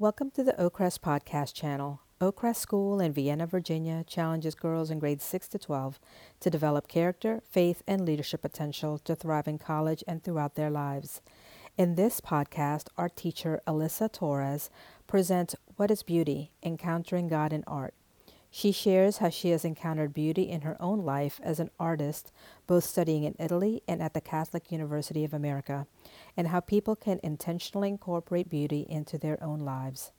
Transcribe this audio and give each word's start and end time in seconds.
Welcome 0.00 0.30
to 0.36 0.44
the 0.44 0.52
Oakcrest 0.52 1.00
Podcast 1.00 1.54
channel. 1.54 2.02
Oakcrest 2.20 2.58
School 2.58 3.00
in 3.00 3.12
Vienna, 3.12 3.48
Virginia 3.48 4.04
challenges 4.06 4.54
girls 4.54 4.92
in 4.92 5.00
grades 5.00 5.24
6 5.24 5.48
to 5.48 5.58
12 5.58 5.98
to 6.38 6.50
develop 6.50 6.86
character, 6.86 7.42
faith, 7.50 7.82
and 7.84 8.04
leadership 8.06 8.42
potential 8.42 9.00
to 9.00 9.16
thrive 9.16 9.48
in 9.48 9.58
college 9.58 10.04
and 10.06 10.22
throughout 10.22 10.54
their 10.54 10.70
lives. 10.70 11.20
In 11.76 11.96
this 11.96 12.20
podcast, 12.20 12.86
our 12.96 13.08
teacher, 13.08 13.60
Elisa 13.66 14.08
Torres, 14.08 14.70
presents 15.08 15.56
What 15.74 15.90
is 15.90 16.04
Beauty? 16.04 16.52
Encountering 16.62 17.26
God 17.26 17.52
in 17.52 17.64
Art. 17.66 17.94
She 18.50 18.72
shares 18.72 19.18
how 19.18 19.28
she 19.28 19.50
has 19.50 19.64
encountered 19.64 20.14
beauty 20.14 20.48
in 20.48 20.62
her 20.62 20.76
own 20.80 21.04
life 21.04 21.38
as 21.42 21.60
an 21.60 21.70
artist, 21.78 22.32
both 22.66 22.84
studying 22.84 23.24
in 23.24 23.34
Italy 23.38 23.82
and 23.86 24.02
at 24.02 24.14
the 24.14 24.20
Catholic 24.20 24.72
University 24.72 25.24
of 25.24 25.34
America, 25.34 25.86
and 26.36 26.48
how 26.48 26.60
people 26.60 26.96
can 26.96 27.20
intentionally 27.22 27.88
incorporate 27.88 28.48
beauty 28.48 28.86
into 28.88 29.18
their 29.18 29.42
own 29.42 29.60
lives. 29.60 30.12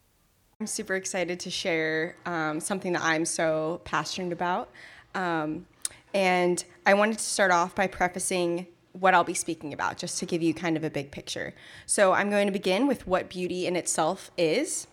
I'm 0.59 0.67
super 0.67 0.95
excited 0.95 1.39
to 1.39 1.49
share 1.49 2.17
um, 2.25 2.59
something 2.59 2.93
that 2.93 3.01
I'm 3.01 3.25
so 3.25 3.81
passionate 3.85 4.33
about. 4.33 4.69
Um, 5.15 5.65
and 6.13 6.63
I 6.85 6.93
wanted 6.93 7.17
to 7.17 7.23
start 7.23 7.51
off 7.51 7.73
by 7.75 7.87
prefacing 7.87 8.67
what 8.91 9.13
I'll 9.13 9.23
be 9.23 9.33
speaking 9.33 9.73
about, 9.73 9.97
just 9.97 10.19
to 10.19 10.25
give 10.25 10.41
you 10.41 10.53
kind 10.53 10.75
of 10.75 10.83
a 10.83 10.89
big 10.89 11.11
picture. 11.11 11.53
So, 11.85 12.13
I'm 12.13 12.29
going 12.29 12.47
to 12.47 12.51
begin 12.51 12.87
with 12.87 13.07
what 13.07 13.29
beauty 13.29 13.67
in 13.67 13.75
itself 13.75 14.31
is, 14.37 14.87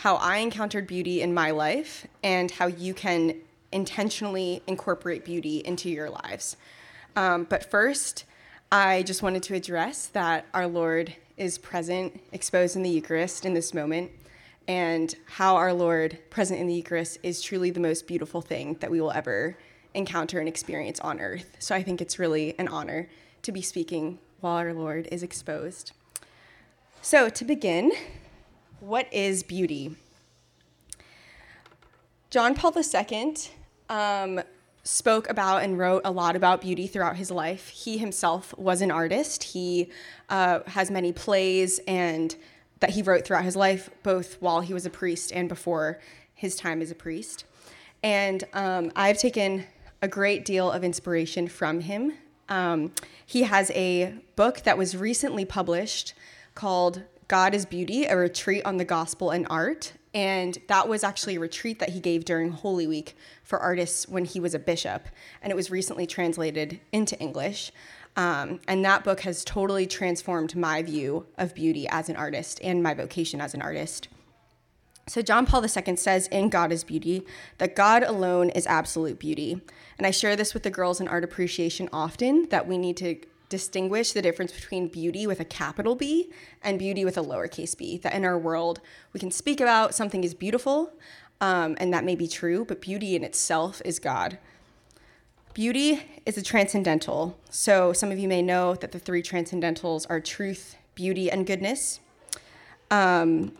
how 0.00 0.16
I 0.16 0.38
encountered 0.38 0.86
beauty 0.86 1.20
in 1.20 1.34
my 1.34 1.50
life, 1.50 2.06
and 2.22 2.50
how 2.50 2.66
you 2.66 2.94
can 2.94 3.34
intentionally 3.70 4.62
incorporate 4.66 5.26
beauty 5.26 5.58
into 5.58 5.90
your 5.90 6.08
lives. 6.08 6.56
Um, 7.16 7.44
but 7.44 7.70
first, 7.70 8.24
I 8.72 9.02
just 9.02 9.22
wanted 9.22 9.42
to 9.42 9.54
address 9.54 10.06
that 10.06 10.46
our 10.54 10.66
Lord 10.66 11.14
is 11.36 11.58
present, 11.58 12.18
exposed 12.32 12.76
in 12.76 12.82
the 12.82 12.88
Eucharist 12.88 13.44
in 13.44 13.52
this 13.52 13.74
moment, 13.74 14.10
and 14.66 15.14
how 15.26 15.56
our 15.56 15.74
Lord, 15.74 16.18
present 16.30 16.60
in 16.60 16.66
the 16.66 16.72
Eucharist, 16.72 17.18
is 17.22 17.42
truly 17.42 17.68
the 17.68 17.78
most 17.78 18.06
beautiful 18.06 18.40
thing 18.40 18.78
that 18.80 18.90
we 18.90 19.02
will 19.02 19.12
ever 19.12 19.54
encounter 19.92 20.38
and 20.38 20.48
experience 20.48 20.98
on 21.00 21.20
earth. 21.20 21.58
So 21.58 21.74
I 21.74 21.82
think 21.82 22.00
it's 22.00 22.18
really 22.18 22.58
an 22.58 22.68
honor 22.68 23.06
to 23.42 23.52
be 23.52 23.60
speaking 23.60 24.18
while 24.40 24.56
our 24.56 24.72
Lord 24.72 25.08
is 25.12 25.22
exposed. 25.22 25.92
So, 27.02 27.28
to 27.28 27.44
begin, 27.44 27.92
what 28.80 29.12
is 29.12 29.42
beauty? 29.42 29.94
John 32.30 32.54
Paul 32.54 32.74
II 32.76 33.34
um, 33.88 34.40
spoke 34.82 35.28
about 35.28 35.62
and 35.62 35.78
wrote 35.78 36.02
a 36.04 36.10
lot 36.10 36.36
about 36.36 36.60
beauty 36.60 36.86
throughout 36.86 37.16
his 37.16 37.30
life. 37.30 37.68
He 37.68 37.98
himself 37.98 38.56
was 38.56 38.80
an 38.80 38.90
artist. 38.90 39.44
He 39.44 39.90
uh, 40.28 40.60
has 40.66 40.90
many 40.90 41.12
plays 41.12 41.80
and 41.86 42.34
that 42.80 42.90
he 42.90 43.02
wrote 43.02 43.26
throughout 43.26 43.44
his 43.44 43.56
life, 43.56 43.90
both 44.02 44.40
while 44.40 44.62
he 44.62 44.72
was 44.72 44.86
a 44.86 44.90
priest 44.90 45.32
and 45.32 45.48
before 45.48 45.98
his 46.34 46.56
time 46.56 46.80
as 46.80 46.90
a 46.90 46.94
priest. 46.94 47.44
And 48.02 48.44
um, 48.54 48.90
I've 48.96 49.18
taken 49.18 49.64
a 50.00 50.08
great 50.08 50.46
deal 50.46 50.70
of 50.70 50.82
inspiration 50.82 51.46
from 51.48 51.80
him. 51.80 52.14
Um, 52.48 52.92
he 53.26 53.42
has 53.42 53.70
a 53.72 54.14
book 54.36 54.62
that 54.62 54.78
was 54.78 54.96
recently 54.96 55.44
published 55.44 56.14
called 56.54 57.02
God 57.30 57.54
is 57.54 57.64
Beauty, 57.64 58.06
a 58.06 58.16
retreat 58.16 58.66
on 58.66 58.76
the 58.76 58.84
gospel 58.84 59.30
and 59.30 59.46
art. 59.48 59.92
And 60.12 60.58
that 60.66 60.88
was 60.88 61.04
actually 61.04 61.36
a 61.36 61.40
retreat 61.40 61.78
that 61.78 61.90
he 61.90 62.00
gave 62.00 62.24
during 62.24 62.50
Holy 62.50 62.88
Week 62.88 63.16
for 63.44 63.60
artists 63.60 64.08
when 64.08 64.24
he 64.24 64.40
was 64.40 64.52
a 64.52 64.58
bishop. 64.58 65.06
And 65.40 65.52
it 65.52 65.54
was 65.54 65.70
recently 65.70 66.08
translated 66.08 66.80
into 66.90 67.16
English. 67.20 67.70
Um, 68.16 68.58
and 68.66 68.84
that 68.84 69.04
book 69.04 69.20
has 69.20 69.44
totally 69.44 69.86
transformed 69.86 70.56
my 70.56 70.82
view 70.82 71.24
of 71.38 71.54
beauty 71.54 71.86
as 71.88 72.08
an 72.08 72.16
artist 72.16 72.58
and 72.64 72.82
my 72.82 72.94
vocation 72.94 73.40
as 73.40 73.54
an 73.54 73.62
artist. 73.62 74.08
So, 75.06 75.22
John 75.22 75.46
Paul 75.46 75.64
II 75.64 75.94
says 75.94 76.26
in 76.28 76.50
God 76.50 76.72
is 76.72 76.82
Beauty 76.82 77.24
that 77.58 77.76
God 77.76 78.02
alone 78.02 78.50
is 78.50 78.66
absolute 78.66 79.20
beauty. 79.20 79.60
And 79.98 80.06
I 80.06 80.10
share 80.10 80.34
this 80.34 80.52
with 80.52 80.64
the 80.64 80.70
girls 80.70 81.00
in 81.00 81.06
art 81.06 81.22
appreciation 81.22 81.88
often 81.92 82.48
that 82.48 82.66
we 82.66 82.76
need 82.76 82.96
to 82.96 83.20
distinguish 83.50 84.12
the 84.12 84.22
difference 84.22 84.52
between 84.52 84.88
beauty 84.88 85.26
with 85.26 85.40
a 85.40 85.44
capital 85.44 85.94
B 85.94 86.32
and 86.62 86.78
beauty 86.78 87.04
with 87.04 87.18
a 87.18 87.22
lowercase 87.22 87.76
b. 87.76 87.98
That 87.98 88.14
in 88.14 88.24
our 88.24 88.38
world, 88.38 88.80
we 89.12 89.20
can 89.20 89.30
speak 89.30 89.60
about 89.60 89.94
something 89.94 90.24
is 90.24 90.32
beautiful, 90.32 90.94
um, 91.42 91.76
and 91.78 91.92
that 91.92 92.04
may 92.04 92.16
be 92.16 92.26
true, 92.26 92.64
but 92.64 92.80
beauty 92.80 93.14
in 93.14 93.24
itself 93.24 93.82
is 93.84 93.98
God. 93.98 94.38
Beauty 95.52 96.02
is 96.24 96.38
a 96.38 96.42
transcendental. 96.42 97.38
So 97.50 97.92
some 97.92 98.10
of 98.12 98.18
you 98.18 98.28
may 98.28 98.40
know 98.40 98.76
that 98.76 98.92
the 98.92 99.00
three 99.00 99.22
transcendentals 99.22 100.06
are 100.08 100.20
truth, 100.20 100.76
beauty, 100.94 101.30
and 101.30 101.44
goodness, 101.44 102.00
um, 102.90 103.52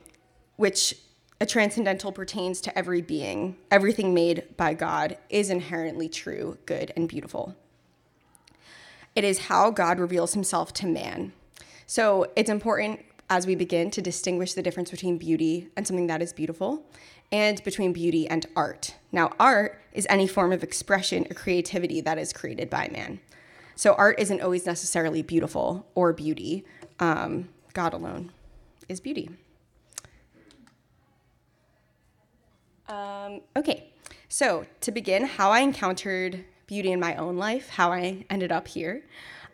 which 0.56 0.94
a 1.40 1.46
transcendental 1.46 2.12
pertains 2.12 2.60
to 2.60 2.78
every 2.78 3.00
being. 3.00 3.56
Everything 3.70 4.14
made 4.14 4.44
by 4.56 4.74
God 4.74 5.16
is 5.30 5.50
inherently 5.50 6.08
true, 6.08 6.58
good, 6.64 6.92
and 6.96 7.08
beautiful. 7.08 7.56
It 9.14 9.24
is 9.24 9.38
how 9.40 9.70
God 9.70 9.98
reveals 9.98 10.34
himself 10.34 10.72
to 10.74 10.86
man. 10.86 11.32
So 11.86 12.26
it's 12.36 12.50
important 12.50 13.00
as 13.28 13.46
we 13.46 13.54
begin 13.54 13.90
to 13.92 14.02
distinguish 14.02 14.54
the 14.54 14.62
difference 14.62 14.90
between 14.90 15.18
beauty 15.18 15.68
and 15.76 15.86
something 15.86 16.08
that 16.08 16.20
is 16.20 16.32
beautiful 16.32 16.84
and 17.32 17.62
between 17.62 17.92
beauty 17.92 18.28
and 18.28 18.46
art. 18.56 18.96
Now, 19.12 19.32
art 19.38 19.80
is 19.92 20.06
any 20.10 20.26
form 20.26 20.52
of 20.52 20.62
expression 20.62 21.26
or 21.30 21.34
creativity 21.34 22.00
that 22.00 22.18
is 22.18 22.32
created 22.32 22.68
by 22.68 22.88
man. 22.92 23.20
So, 23.76 23.94
art 23.94 24.18
isn't 24.18 24.40
always 24.40 24.66
necessarily 24.66 25.22
beautiful 25.22 25.86
or 25.94 26.12
beauty. 26.12 26.64
Um, 26.98 27.48
God 27.72 27.92
alone 27.92 28.32
is 28.88 29.00
beauty. 29.00 29.30
Um, 32.88 33.42
okay, 33.56 33.92
so 34.28 34.66
to 34.80 34.90
begin, 34.90 35.24
how 35.24 35.50
I 35.50 35.60
encountered 35.60 36.44
beauty 36.70 36.92
in 36.92 37.00
my 37.00 37.16
own 37.16 37.36
life, 37.36 37.68
how 37.68 37.90
I 37.90 38.24
ended 38.30 38.52
up 38.52 38.68
here. 38.68 39.02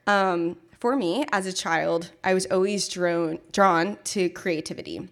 Um, 0.06 0.58
for 0.78 0.94
me, 0.94 1.24
as 1.32 1.46
a 1.46 1.52
child, 1.52 2.10
I 2.22 2.34
was 2.34 2.44
always 2.50 2.90
drawn, 2.90 3.38
drawn 3.52 3.96
to 4.12 4.28
creativity. 4.28 5.08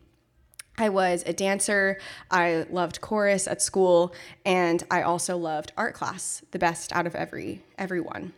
I 0.76 0.90
was 0.90 1.22
a 1.24 1.32
dancer, 1.32 1.98
I 2.30 2.66
loved 2.68 3.00
chorus 3.00 3.48
at 3.48 3.62
school, 3.62 4.12
and 4.44 4.84
I 4.90 5.00
also 5.00 5.38
loved 5.38 5.72
art 5.78 5.94
class, 5.94 6.42
the 6.50 6.58
best 6.58 6.92
out 6.92 7.06
of 7.06 7.14
every 7.14 7.62
everyone. 7.78 8.34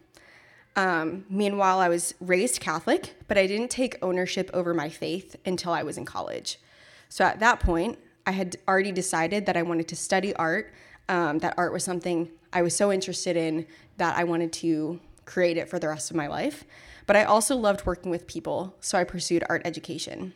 Um, 0.77 1.25
meanwhile, 1.29 1.81
I 1.81 1.89
was 1.89 2.15
raised 2.21 2.61
Catholic, 2.61 3.17
but 3.27 3.37
I 3.37 3.49
didn't 3.49 3.71
take 3.71 3.97
ownership 4.01 4.49
over 4.55 4.75
my 4.75 4.91
faith 4.91 5.35
until 5.45 5.73
I 5.73 5.83
was 5.83 5.99
in 5.99 6.05
college. 6.05 6.61
So 7.09 7.25
at 7.25 7.41
that 7.41 7.59
point, 7.59 7.99
I 8.27 8.31
had 8.31 8.59
already 8.69 8.93
decided 8.93 9.47
that 9.47 9.57
I 9.57 9.63
wanted 9.63 9.89
to 9.89 9.97
study 9.97 10.37
art, 10.37 10.73
um, 11.09 11.39
that 11.41 11.55
art 11.57 11.73
was 11.73 11.83
something 11.83 12.31
I 12.57 12.63
was 12.63 12.75
so 12.75 12.91
interested 12.91 13.37
in 13.37 13.67
that 13.99 14.17
I 14.17 14.25
wanted 14.25 14.51
to 14.55 14.99
create 15.27 15.59
it 15.59 15.69
for 15.69 15.79
the 15.79 15.89
rest 15.89 16.09
of 16.11 16.17
my 16.17 16.27
life. 16.27 16.65
But 17.07 17.15
I 17.15 17.25
also 17.25 17.55
loved 17.55 17.85
working 17.85 18.11
with 18.11 18.27
people, 18.27 18.75
so 18.81 18.97
I 18.97 19.05
pursued 19.05 19.45
art 19.47 19.61
education. 19.67 20.33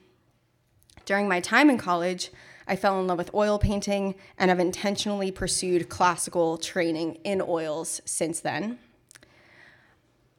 During 1.07 1.27
my 1.29 1.41
time 1.41 1.71
in 1.71 1.79
college, 1.79 2.31
I 2.69 2.77
fell 2.77 3.01
in 3.01 3.07
love 3.07 3.17
with 3.17 3.35
oil 3.35 3.59
painting 3.59 4.17
and 4.37 4.51
have 4.51 4.61
intentionally 4.61 5.31
pursued 5.31 5.89
classical 5.89 6.59
training 6.59 7.15
in 7.25 7.41
oils 7.41 8.03
since 8.05 8.41
then. 8.41 8.79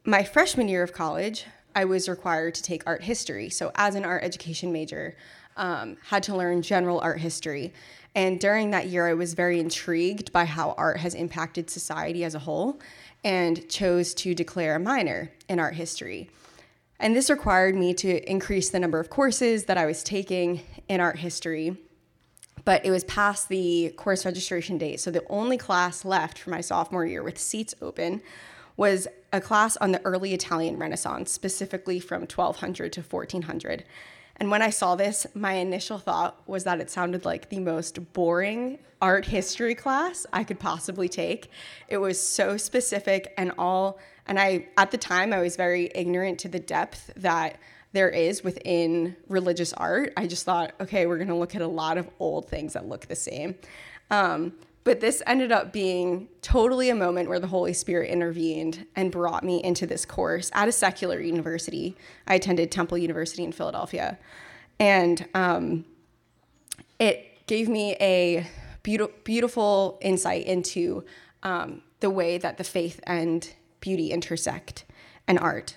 My 0.06 0.24
freshman 0.24 0.68
year 0.68 0.84
of 0.84 0.94
college, 0.94 1.48
I 1.76 1.86
was 1.86 2.08
required 2.08 2.54
to 2.56 2.62
take 2.62 2.84
art 2.86 3.02
history. 3.02 3.50
So, 3.50 3.72
as 3.74 3.96
an 3.96 4.06
art 4.06 4.24
education 4.24 4.72
major, 4.72 5.16
um, 5.58 5.98
had 6.04 6.22
to 6.24 6.36
learn 6.36 6.62
general 6.62 7.00
art 7.00 7.20
history. 7.20 7.74
And 8.14 8.40
during 8.40 8.72
that 8.72 8.88
year, 8.88 9.08
I 9.08 9.14
was 9.14 9.34
very 9.34 9.60
intrigued 9.60 10.32
by 10.32 10.46
how 10.46 10.72
art 10.78 10.98
has 10.98 11.16
impacted 11.16 11.70
society 11.70 12.24
as 12.24 12.36
a 12.36 12.40
whole 12.40 12.80
and 13.24 13.68
chose 13.70 14.14
to 14.16 14.36
declare 14.36 14.76
a 14.76 14.80
minor 14.80 15.32
in 15.48 15.60
art 15.60 15.76
history. 15.76 16.30
And 17.00 17.16
this 17.16 17.30
required 17.30 17.76
me 17.76 17.94
to 17.96 18.30
increase 18.30 18.70
the 18.70 18.80
number 18.80 19.00
of 19.00 19.10
courses 19.10 19.66
that 19.66 19.78
I 19.78 19.86
was 19.86 20.04
taking 20.04 20.62
in 20.88 21.00
art 21.00 21.18
history. 21.18 21.78
But 22.64 22.86
it 22.86 22.92
was 22.92 23.04
past 23.06 23.50
the 23.50 23.94
course 23.98 24.26
registration 24.26 24.78
date. 24.78 25.00
So 25.00 25.10
the 25.10 25.26
only 25.30 25.58
class 25.58 26.06
left 26.06 26.38
for 26.38 26.52
my 26.52 26.62
sophomore 26.62 27.06
year 27.06 27.24
with 27.24 27.40
seats 27.40 27.74
open 27.82 28.22
was 28.78 29.08
a 29.34 29.42
class 29.42 29.78
on 29.78 29.92
the 29.92 30.02
early 30.06 30.34
Italian 30.34 30.78
Renaissance, 30.78 31.32
specifically 31.32 32.00
from 32.00 32.22
1200 32.22 32.94
to 32.94 33.02
1400. 33.02 33.84
And 34.42 34.50
when 34.50 34.64
I 34.64 34.72
saw 34.72 34.96
this, 34.96 35.28
my 35.36 35.54
initial 35.54 36.00
thought 36.00 36.42
was 36.48 36.64
that 36.64 36.82
it 36.82 36.90
sounded 36.90 37.26
like 37.26 37.50
the 37.50 37.60
most 37.60 38.12
boring 38.12 38.80
art 39.00 39.24
history 39.24 39.76
class 39.76 40.26
I 40.34 40.44
could 40.44 40.60
possibly 40.60 41.08
take. 41.08 41.52
It 41.90 42.00
was 42.00 42.20
so 42.20 42.58
specific 42.58 43.36
and 43.38 43.52
all, 43.60 44.00
and 44.26 44.40
I, 44.40 44.68
at 44.78 44.90
the 44.90 44.98
time, 44.98 45.32
I 45.32 45.42
was 45.42 45.56
very 45.56 45.92
ignorant 45.94 46.40
to 46.40 46.48
the 46.48 46.58
depth 46.58 47.12
that 47.18 47.60
there 47.94 48.10
is 48.10 48.44
within 48.44 49.16
religious 49.28 49.74
art. 49.74 50.12
I 50.18 50.26
just 50.26 50.44
thought, 50.44 50.74
okay, 50.82 51.06
we're 51.06 51.20
gonna 51.20 51.38
look 51.38 51.54
at 51.54 51.62
a 51.62 51.68
lot 51.68 52.00
of 52.00 52.10
old 52.18 52.50
things 52.50 52.74
that 52.74 52.88
look 52.88 53.06
the 53.06 53.16
same. 53.16 53.54
Um, 54.10 54.54
but 54.84 55.00
this 55.00 55.22
ended 55.28 55.52
up 55.52 55.72
being 55.72 56.28
totally 56.42 56.90
a 56.90 56.96
moment 56.96 57.30
where 57.30 57.40
the 57.40 57.48
Holy 57.48 57.74
Spirit 57.74 58.10
intervened 58.10 58.88
and 58.96 59.12
brought 59.12 59.44
me 59.44 59.64
into 59.64 59.86
this 59.86 60.06
course 60.06 60.50
at 60.54 60.68
a 60.68 60.72
secular 60.72 61.20
university. 61.20 61.96
I 62.26 62.36
attended 62.36 62.72
Temple 62.72 62.98
University 62.98 63.44
in 63.44 63.52
Philadelphia. 63.52 64.18
And 64.80 65.28
um, 65.36 65.86
it 67.00 67.46
gave 67.46 67.70
me 67.70 67.96
a 68.02 68.48
beautiful, 68.82 69.16
beautiful 69.24 70.00
insight 70.02 70.46
into 70.48 71.06
um, 71.44 71.84
the 72.00 72.10
way 72.10 72.40
that 72.40 72.58
the 72.58 72.64
faith 72.64 73.00
and 73.04 73.54
beauty 73.80 74.12
intersect 74.12 74.86
and 75.28 75.38
art. 75.38 75.76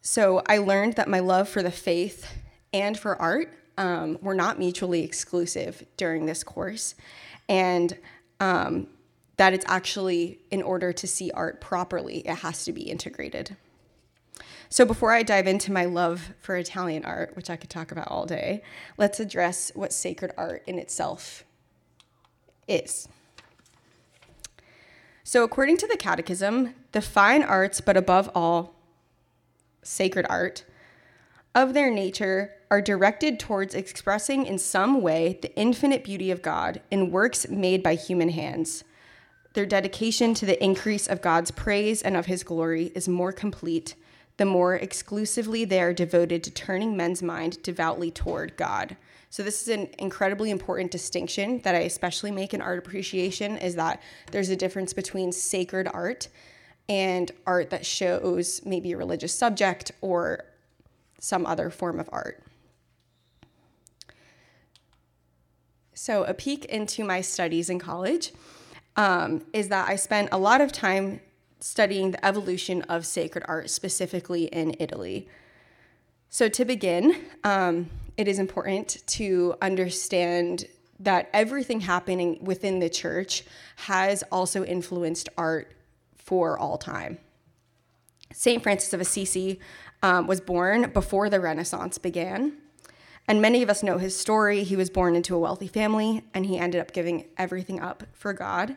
So 0.00 0.42
I 0.48 0.58
learned 0.58 0.94
that 0.94 1.08
my 1.08 1.20
love 1.20 1.48
for 1.48 1.62
the 1.62 1.70
faith 1.70 2.32
and 2.72 2.98
for 2.98 3.20
art 3.20 3.52
um, 3.82 4.16
were 4.22 4.34
not 4.34 4.60
mutually 4.60 5.02
exclusive 5.02 5.84
during 5.96 6.26
this 6.26 6.44
course, 6.44 6.94
and 7.48 7.98
um, 8.38 8.86
that 9.38 9.52
it's 9.52 9.64
actually, 9.66 10.38
in 10.52 10.62
order 10.62 10.92
to 10.92 11.06
see 11.08 11.32
art 11.32 11.60
properly, 11.60 12.18
it 12.18 12.36
has 12.36 12.64
to 12.64 12.72
be 12.72 12.82
integrated. 12.82 13.56
So 14.68 14.84
before 14.84 15.12
I 15.12 15.24
dive 15.24 15.48
into 15.48 15.72
my 15.72 15.84
love 15.84 16.32
for 16.38 16.56
Italian 16.56 17.04
art, 17.04 17.34
which 17.34 17.50
I 17.50 17.56
could 17.56 17.70
talk 17.70 17.90
about 17.90 18.06
all 18.06 18.24
day, 18.24 18.62
let's 18.98 19.18
address 19.18 19.72
what 19.74 19.92
sacred 19.92 20.30
art 20.36 20.62
in 20.68 20.78
itself 20.78 21.44
is. 22.68 23.08
So, 25.24 25.42
according 25.42 25.78
to 25.78 25.88
the 25.88 25.96
Catechism, 25.96 26.74
the 26.92 27.02
fine 27.02 27.42
arts, 27.42 27.80
but 27.80 27.96
above 27.96 28.30
all, 28.34 28.74
sacred 29.82 30.26
art, 30.28 30.64
of 31.54 31.74
their 31.74 31.90
nature 31.90 32.54
are 32.72 32.80
directed 32.80 33.38
towards 33.38 33.74
expressing 33.74 34.46
in 34.46 34.56
some 34.56 35.02
way 35.02 35.38
the 35.42 35.54
infinite 35.56 36.02
beauty 36.02 36.30
of 36.30 36.40
God 36.40 36.80
in 36.90 37.10
works 37.10 37.46
made 37.50 37.82
by 37.82 37.94
human 37.94 38.30
hands. 38.30 38.82
Their 39.52 39.66
dedication 39.66 40.32
to 40.32 40.46
the 40.46 40.64
increase 40.64 41.06
of 41.06 41.20
God's 41.20 41.50
praise 41.50 42.00
and 42.00 42.16
of 42.16 42.24
his 42.24 42.42
glory 42.42 42.90
is 42.94 43.06
more 43.06 43.30
complete 43.30 43.94
the 44.38 44.46
more 44.46 44.74
exclusively 44.74 45.66
they 45.66 45.82
are 45.82 45.92
devoted 45.92 46.42
to 46.42 46.50
turning 46.50 46.96
men's 46.96 47.22
mind 47.22 47.62
devoutly 47.62 48.10
toward 48.10 48.56
God. 48.56 48.96
So 49.28 49.42
this 49.42 49.60
is 49.60 49.68
an 49.68 49.88
incredibly 49.98 50.50
important 50.50 50.90
distinction 50.90 51.58
that 51.64 51.74
I 51.74 51.80
especially 51.80 52.30
make 52.30 52.54
in 52.54 52.62
art 52.62 52.78
appreciation 52.78 53.58
is 53.58 53.74
that 53.74 54.00
there's 54.30 54.48
a 54.48 54.56
difference 54.56 54.94
between 54.94 55.30
sacred 55.30 55.88
art 55.92 56.28
and 56.88 57.30
art 57.46 57.68
that 57.68 57.84
shows 57.84 58.64
maybe 58.64 58.92
a 58.92 58.96
religious 58.96 59.34
subject 59.34 59.92
or 60.00 60.46
some 61.20 61.44
other 61.44 61.68
form 61.68 62.00
of 62.00 62.08
art. 62.10 62.42
So, 66.04 66.24
a 66.24 66.34
peek 66.34 66.64
into 66.64 67.04
my 67.04 67.20
studies 67.20 67.70
in 67.70 67.78
college 67.78 68.32
um, 68.96 69.44
is 69.52 69.68
that 69.68 69.88
I 69.88 69.94
spent 69.94 70.30
a 70.32 70.36
lot 70.36 70.60
of 70.60 70.72
time 70.72 71.20
studying 71.60 72.10
the 72.10 72.26
evolution 72.26 72.82
of 72.88 73.06
sacred 73.06 73.44
art, 73.46 73.70
specifically 73.70 74.46
in 74.46 74.74
Italy. 74.80 75.28
So, 76.28 76.48
to 76.48 76.64
begin, 76.64 77.14
um, 77.44 77.88
it 78.16 78.26
is 78.26 78.40
important 78.40 79.06
to 79.18 79.54
understand 79.62 80.64
that 80.98 81.30
everything 81.32 81.78
happening 81.82 82.42
within 82.42 82.80
the 82.80 82.90
church 82.90 83.44
has 83.76 84.24
also 84.32 84.64
influenced 84.64 85.28
art 85.38 85.72
for 86.16 86.58
all 86.58 86.78
time. 86.78 87.18
St. 88.32 88.60
Francis 88.60 88.92
of 88.92 89.00
Assisi 89.00 89.60
um, 90.02 90.26
was 90.26 90.40
born 90.40 90.90
before 90.90 91.30
the 91.30 91.38
Renaissance 91.38 91.96
began. 91.96 92.54
And 93.28 93.40
many 93.40 93.62
of 93.62 93.70
us 93.70 93.82
know 93.82 93.98
his 93.98 94.18
story. 94.18 94.64
He 94.64 94.76
was 94.76 94.90
born 94.90 95.14
into 95.14 95.34
a 95.34 95.38
wealthy 95.38 95.68
family 95.68 96.24
and 96.34 96.46
he 96.46 96.58
ended 96.58 96.80
up 96.80 96.92
giving 96.92 97.26
everything 97.38 97.80
up 97.80 98.02
for 98.12 98.32
God. 98.32 98.76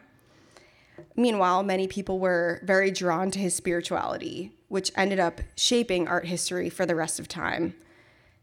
Meanwhile, 1.16 1.64
many 1.64 1.88
people 1.88 2.20
were 2.20 2.62
very 2.64 2.92
drawn 2.92 3.32
to 3.32 3.40
his 3.40 3.56
spirituality, 3.56 4.54
which 4.68 4.92
ended 4.96 5.20
up 5.20 5.42
shaping 5.56 6.08
art 6.08 6.28
history 6.28 6.70
for 6.70 6.86
the 6.86 6.96
rest 6.96 7.20
of 7.20 7.28
time. 7.28 7.76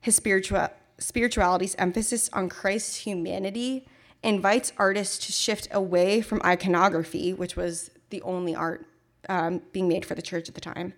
His 0.01 0.17
spiritual, 0.17 0.69
spirituality's 0.99 1.75
emphasis 1.77 2.29
on 2.33 2.49
Christ's 2.49 2.97
humanity 2.97 3.87
invites 4.23 4.73
artists 4.77 5.27
to 5.27 5.33
shift 5.33 5.69
away 5.71 6.21
from 6.21 6.41
iconography, 6.45 7.33
which 7.33 7.57
was 7.57 7.91
the 8.11 8.23
only 8.23 8.55
art 8.55 8.87
um, 9.29 9.63
being 9.73 9.89
made 9.89 10.05
for 10.05 10.15
the 10.15 10.23
church 10.23 10.49
at 10.49 10.55
the 10.55 10.61
time, 10.61 10.95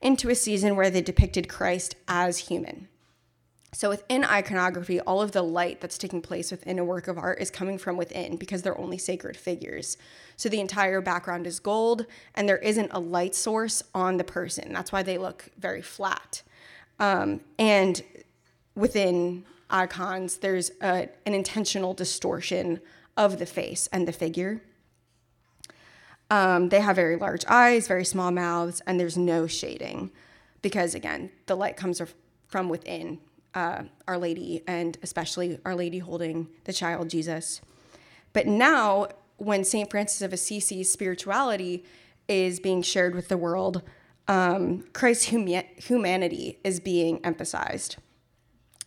into 0.00 0.28
a 0.28 0.34
season 0.34 0.76
where 0.76 0.90
they 0.90 1.00
depicted 1.00 1.48
Christ 1.48 1.96
as 2.06 2.38
human. 2.38 2.88
So 3.72 3.90
within 3.90 4.24
iconography, 4.24 4.98
all 5.00 5.20
of 5.20 5.32
the 5.32 5.42
light 5.42 5.80
that's 5.80 5.98
taking 5.98 6.22
place 6.22 6.50
within 6.50 6.78
a 6.78 6.84
work 6.84 7.06
of 7.06 7.18
art 7.18 7.40
is 7.40 7.50
coming 7.50 7.76
from 7.76 7.96
within 7.96 8.36
because 8.36 8.62
they're 8.62 8.78
only 8.78 8.96
sacred 8.96 9.36
figures. 9.36 9.98
So 10.36 10.48
the 10.48 10.60
entire 10.60 11.02
background 11.02 11.46
is 11.46 11.60
gold 11.60 12.06
and 12.34 12.48
there 12.48 12.58
isn't 12.58 12.90
a 12.92 12.98
light 12.98 13.34
source 13.34 13.82
on 13.94 14.16
the 14.16 14.24
person. 14.24 14.72
That's 14.72 14.90
why 14.90 15.02
they 15.02 15.18
look 15.18 15.50
very 15.58 15.82
flat. 15.82 16.42
Um, 16.98 17.40
and 17.58 18.02
within 18.74 19.44
icons, 19.68 20.38
there's 20.38 20.70
a, 20.80 21.08
an 21.26 21.34
intentional 21.34 21.92
distortion 21.92 22.80
of 23.18 23.38
the 23.38 23.46
face 23.46 23.86
and 23.92 24.08
the 24.08 24.12
figure. 24.12 24.62
Um, 26.30 26.70
they 26.70 26.80
have 26.80 26.96
very 26.96 27.16
large 27.16 27.44
eyes, 27.46 27.86
very 27.86 28.04
small 28.04 28.30
mouths, 28.30 28.80
and 28.86 28.98
there's 28.98 29.16
no 29.16 29.46
shading 29.46 30.10
because, 30.62 30.94
again, 30.94 31.30
the 31.46 31.54
light 31.54 31.76
comes 31.76 32.02
from 32.48 32.68
within 32.68 33.18
uh, 33.54 33.84
Our 34.06 34.18
Lady 34.18 34.62
and 34.66 34.96
especially 35.02 35.58
Our 35.64 35.74
Lady 35.74 35.98
holding 35.98 36.48
the 36.64 36.72
child 36.72 37.10
Jesus. 37.10 37.60
But 38.32 38.46
now, 38.46 39.08
when 39.36 39.64
St. 39.64 39.90
Francis 39.90 40.22
of 40.22 40.32
Assisi's 40.32 40.90
spirituality 40.90 41.84
is 42.28 42.60
being 42.60 42.82
shared 42.82 43.14
with 43.14 43.28
the 43.28 43.36
world, 43.36 43.82
um, 44.26 44.84
Christ's 44.92 45.30
huma- 45.30 45.66
humanity 45.80 46.58
is 46.62 46.80
being 46.80 47.24
emphasized. 47.24 47.96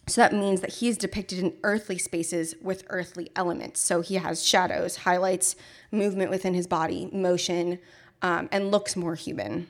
So 0.08 0.22
that 0.22 0.34
means 0.34 0.62
that 0.62 0.74
he's 0.74 0.98
depicted 0.98 1.40
in 1.40 1.54
earthly 1.64 1.98
spaces 1.98 2.56
with 2.62 2.84
earthly 2.90 3.32
elements. 3.36 3.80
So 3.80 4.02
he 4.02 4.16
has 4.16 4.46
shadows, 4.46 4.98
highlights 4.98 5.56
movement 5.92 6.32
within 6.32 6.54
his 6.54 6.68
body, 6.68 7.10
motion, 7.14 7.80
um, 8.22 8.50
and 8.52 8.72
looks 8.72 8.96
more 8.96 9.16
human. 9.16 9.68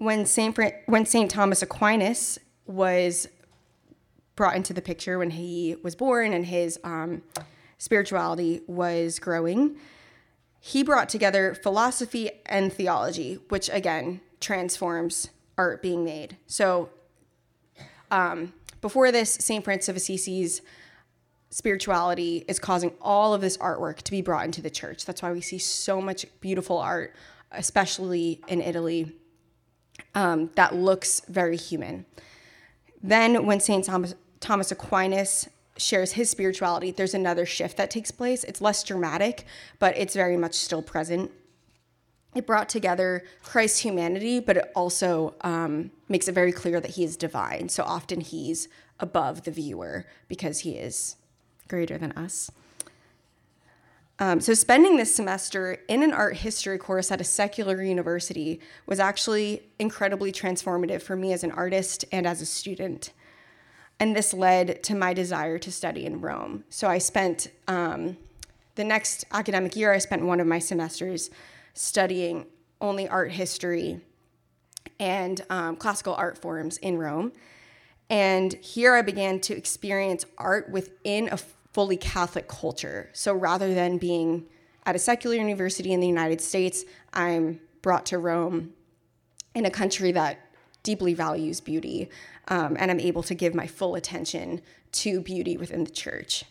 When 0.00 0.24
Saint 0.24 0.58
when 0.86 1.04
Saint 1.04 1.30
Thomas 1.30 1.60
Aquinas 1.60 2.38
was 2.66 3.28
brought 4.34 4.56
into 4.56 4.72
the 4.72 4.80
picture 4.80 5.18
when 5.18 5.28
he 5.28 5.76
was 5.82 5.94
born 5.94 6.32
and 6.32 6.46
his 6.46 6.80
um, 6.84 7.20
spirituality 7.76 8.62
was 8.66 9.18
growing, 9.18 9.76
he 10.58 10.82
brought 10.82 11.10
together 11.10 11.54
philosophy 11.54 12.30
and 12.46 12.72
theology, 12.72 13.40
which 13.50 13.68
again 13.68 14.22
transforms 14.40 15.28
art 15.58 15.82
being 15.82 16.02
made. 16.02 16.38
So 16.46 16.88
um, 18.10 18.54
before 18.80 19.12
this, 19.12 19.34
St. 19.34 19.62
Francis 19.62 19.90
of 19.90 19.96
Assisi's 19.96 20.62
spirituality 21.50 22.46
is 22.48 22.58
causing 22.58 22.92
all 23.02 23.34
of 23.34 23.42
this 23.42 23.58
artwork 23.58 23.98
to 23.98 24.10
be 24.10 24.22
brought 24.22 24.46
into 24.46 24.62
the 24.62 24.70
church. 24.70 25.04
That's 25.04 25.20
why 25.20 25.30
we 25.30 25.42
see 25.42 25.58
so 25.58 26.00
much 26.00 26.24
beautiful 26.40 26.78
art, 26.78 27.14
especially 27.52 28.40
in 28.48 28.62
Italy, 28.62 29.12
um, 30.14 30.50
that 30.54 30.74
looks 30.74 31.22
very 31.28 31.56
human. 31.56 32.06
Then, 33.02 33.46
when 33.46 33.60
St. 33.60 33.84
Thomas, 34.40 34.70
Aquinas 34.70 35.48
shares 35.76 36.12
his 36.12 36.28
spirituality, 36.28 36.90
there's 36.90 37.14
another 37.14 37.46
shift 37.46 37.76
that 37.78 37.90
takes 37.90 38.10
place. 38.10 38.44
It's 38.44 38.60
less 38.60 38.82
dramatic, 38.84 39.46
but 39.78 39.96
it's 39.96 40.14
very 40.14 40.36
much 40.36 40.54
still 40.54 40.82
present 40.82 41.30
it 42.34 42.46
brought 42.46 42.68
together 42.68 43.24
Christ's 43.42 43.80
humanity, 43.80 44.40
but 44.40 44.56
it 44.56 44.70
also 44.74 45.34
um, 45.40 45.90
makes 46.08 46.28
it 46.28 46.32
very 46.32 46.52
clear 46.52 46.80
that 46.80 46.92
he 46.92 47.04
is 47.04 47.16
divine. 47.16 47.68
So 47.68 47.82
often 47.82 48.20
he's 48.20 48.68
above 49.00 49.44
the 49.44 49.50
viewer 49.50 50.06
because 50.28 50.60
he 50.60 50.72
is 50.72 51.16
greater 51.68 51.98
than 51.98 52.12
us. 52.12 52.50
Um, 54.22 54.38
so, 54.38 54.52
spending 54.52 54.98
this 54.98 55.14
semester 55.14 55.78
in 55.88 56.02
an 56.02 56.12
art 56.12 56.36
history 56.36 56.76
course 56.76 57.10
at 57.10 57.22
a 57.22 57.24
secular 57.24 57.82
university 57.82 58.60
was 58.84 59.00
actually 59.00 59.62
incredibly 59.78 60.30
transformative 60.30 61.00
for 61.00 61.16
me 61.16 61.32
as 61.32 61.42
an 61.42 61.50
artist 61.52 62.04
and 62.12 62.26
as 62.26 62.42
a 62.42 62.46
student. 62.46 63.12
And 63.98 64.14
this 64.14 64.34
led 64.34 64.82
to 64.84 64.94
my 64.94 65.14
desire 65.14 65.58
to 65.58 65.72
study 65.72 66.04
in 66.04 66.20
Rome. 66.20 66.64
So, 66.68 66.86
I 66.86 66.98
spent 66.98 67.48
um, 67.66 68.18
the 68.74 68.84
next 68.84 69.24
academic 69.32 69.74
year, 69.74 69.90
I 69.90 69.98
spent 69.98 70.22
one 70.22 70.38
of 70.38 70.46
my 70.46 70.58
semesters 70.58 71.30
studying 71.72 72.44
only 72.78 73.08
art 73.08 73.32
history 73.32 74.02
and 74.98 75.40
um, 75.48 75.76
classical 75.76 76.14
art 76.14 76.36
forms 76.36 76.76
in 76.78 76.98
Rome. 76.98 77.32
And 78.10 78.52
here 78.54 78.94
I 78.94 79.00
began 79.00 79.40
to 79.40 79.56
experience 79.56 80.26
art 80.36 80.68
within 80.68 81.30
a 81.32 81.38
fully 81.80 81.96
Catholic 81.96 82.46
culture. 82.46 83.08
So 83.14 83.32
rather 83.32 83.72
than 83.72 83.96
being 83.96 84.44
at 84.84 84.94
a 84.94 84.98
secular 84.98 85.36
university 85.36 85.94
in 85.94 86.00
the 86.00 86.06
United 86.06 86.42
States, 86.42 86.84
I'm 87.14 87.58
brought 87.80 88.04
to 88.06 88.18
Rome 88.18 88.74
in 89.54 89.64
a 89.64 89.70
country 89.70 90.12
that 90.12 90.40
deeply 90.82 91.14
values 91.14 91.58
beauty. 91.62 92.10
Um, 92.48 92.76
and 92.78 92.90
I'm 92.90 93.00
able 93.00 93.22
to 93.22 93.34
give 93.34 93.54
my 93.54 93.66
full 93.66 93.94
attention 93.94 94.60
to 94.92 95.22
beauty 95.22 95.56
within 95.56 95.84
the 95.84 95.90
church. 95.90 96.44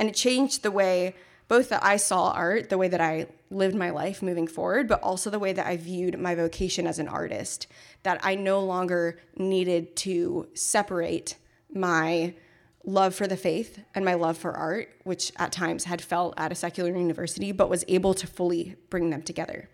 And 0.00 0.08
it 0.08 0.16
changed 0.16 0.64
the 0.64 0.72
way 0.72 1.14
both 1.46 1.68
that 1.68 1.84
I 1.84 1.96
saw 1.96 2.32
art, 2.32 2.68
the 2.68 2.76
way 2.76 2.88
that 2.88 3.00
I 3.00 3.28
lived 3.52 3.76
my 3.76 3.90
life 3.90 4.22
moving 4.22 4.48
forward, 4.48 4.88
but 4.88 5.00
also 5.04 5.30
the 5.30 5.38
way 5.38 5.52
that 5.52 5.68
I 5.68 5.76
viewed 5.76 6.18
my 6.18 6.34
vocation 6.34 6.88
as 6.88 6.98
an 6.98 7.06
artist. 7.06 7.68
That 8.02 8.18
I 8.24 8.34
no 8.34 8.58
longer 8.58 9.20
needed 9.36 9.94
to 9.98 10.48
separate 10.54 11.36
my 11.72 12.34
love 12.84 13.14
for 13.14 13.26
the 13.26 13.36
faith 13.36 13.82
and 13.94 14.04
my 14.04 14.14
love 14.14 14.36
for 14.36 14.52
art, 14.52 14.88
which 15.04 15.32
at 15.36 15.52
times 15.52 15.84
had 15.84 16.02
felt 16.02 16.34
at 16.36 16.52
a 16.52 16.54
secular 16.54 16.90
university, 16.96 17.52
but 17.52 17.70
was 17.70 17.84
able 17.88 18.14
to 18.14 18.26
fully 18.26 18.76
bring 18.90 19.10
them 19.10 19.22
together, 19.22 19.68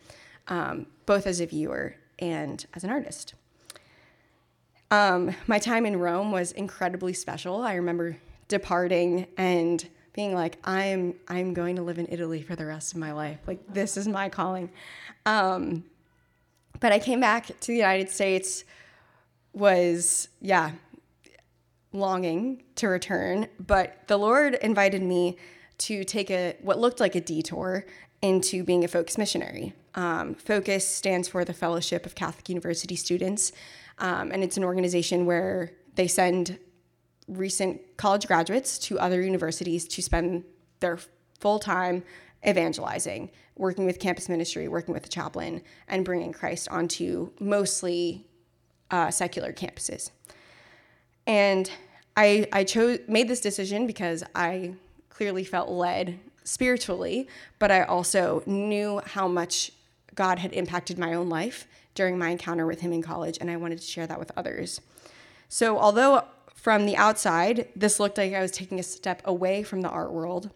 um, 0.49 0.87
both 1.07 1.27
as 1.27 1.41
a 1.41 1.47
viewer 1.47 1.97
and 2.19 2.67
as 2.75 2.85
an 2.85 2.91
artist. 2.91 3.35
Um, 4.91 5.35
my 5.47 5.59
time 5.59 5.87
in 5.87 5.99
Rome 5.99 6.33
was 6.33 6.53
incredibly 6.53 7.13
special. 7.13 7.63
I 7.63 7.75
remember 7.75 8.17
departing 8.49 9.27
and 9.37 9.87
being 10.13 10.35
like, 10.35 10.59
I'm 10.65 11.15
I'm 11.29 11.55
going 11.55 11.77
to 11.77 11.83
live 11.83 11.99
in 11.99 12.09
Italy 12.11 12.43
for 12.43 12.57
the 12.57 12.67
rest 12.67 12.93
of 12.93 12.99
my 12.99 13.13
life. 13.13 13.39
Like 13.47 13.61
this 13.73 13.97
is 13.97 14.09
my 14.09 14.29
calling. 14.29 14.71
Um, 15.27 15.85
but 16.81 16.93
I 16.93 16.99
came 16.99 17.21
back 17.21 17.47
to 17.47 17.67
the 17.69 17.77
United 17.77 18.11
States. 18.11 18.65
Was 19.53 20.29
yeah, 20.41 20.73
longing 21.93 22.63
to 22.77 22.89
return, 22.89 23.49
but 23.59 24.07
the 24.07 24.17
Lord 24.17 24.55
invited 24.55 25.03
me 25.03 25.37
to 25.79 26.05
take 26.05 26.31
a 26.31 26.57
what 26.61 26.79
looked 26.79 27.01
like 27.01 27.15
a 27.15 27.21
detour 27.21 27.85
into 28.23 28.63
being 28.63 28.85
a 28.85 28.89
focus 28.89 29.17
missionary. 29.17 29.73
Um, 29.95 30.35
focus 30.35 30.87
stands 30.87 31.27
for 31.29 31.45
the 31.45 31.55
Fellowship 31.55 32.07
of 32.07 32.15
Catholic 32.15 32.49
University 32.49 32.97
Students, 32.97 33.53
um, 33.99 34.31
and 34.31 34.45
it's 34.45 34.57
an 34.57 34.65
organization 34.65 35.27
where 35.27 35.73
they 35.95 36.07
send 36.07 36.59
recent 37.27 37.81
college 37.97 38.27
graduates 38.27 38.79
to 38.79 38.99
other 38.99 39.23
universities 39.23 39.87
to 39.89 40.03
spend 40.03 40.45
their 40.81 40.99
full 41.39 41.59
time 41.59 42.03
evangelizing, 42.47 43.31
working 43.57 43.85
with 43.85 43.99
campus 43.99 44.29
ministry, 44.29 44.69
working 44.69 44.95
with 44.95 45.03
the 45.03 45.09
chaplain, 45.09 45.63
and 45.89 46.05
bringing 46.05 46.33
Christ 46.33 46.69
onto 46.69 47.31
mostly 47.39 48.27
uh, 48.91 49.11
secular 49.11 49.53
campuses. 49.53 50.11
And 51.31 51.71
I, 52.17 52.49
I 52.53 52.65
chose 52.65 52.99
made 53.07 53.29
this 53.29 53.41
decision 53.41 53.87
because 53.87 54.25
I 54.35 54.75
clearly 55.11 55.45
felt 55.45 55.69
led 55.69 56.19
spiritually, 56.43 57.29
but 57.61 57.71
I 57.71 57.85
also 57.85 58.43
knew 58.47 59.01
how 59.07 59.29
much 59.29 59.71
God 60.17 60.41
had 60.41 60.53
impacted 60.53 60.99
my 60.99 61.15
own 61.15 61.29
life 61.29 61.69
during 61.95 62.19
my 62.19 62.31
encounter 62.31 62.67
with 62.67 62.81
Him 62.81 62.93
in 62.93 63.01
college, 63.01 63.39
and 63.41 63.49
I 63.49 63.59
wanted 63.59 63.79
to 63.79 63.87
share 63.87 64.09
that 64.09 64.19
with 64.19 64.33
others. 64.37 64.81
So, 65.49 65.79
although 65.79 66.25
from 66.53 66.85
the 66.85 66.97
outside, 66.97 67.69
this 67.77 68.01
looked 68.01 68.19
like 68.19 68.35
I 68.35 68.41
was 68.41 68.51
taking 68.51 68.81
a 68.81 68.83
step 68.83 69.23
away 69.25 69.63
from 69.63 69.83
the 69.83 69.89
art 69.89 70.13
world. 70.13 70.51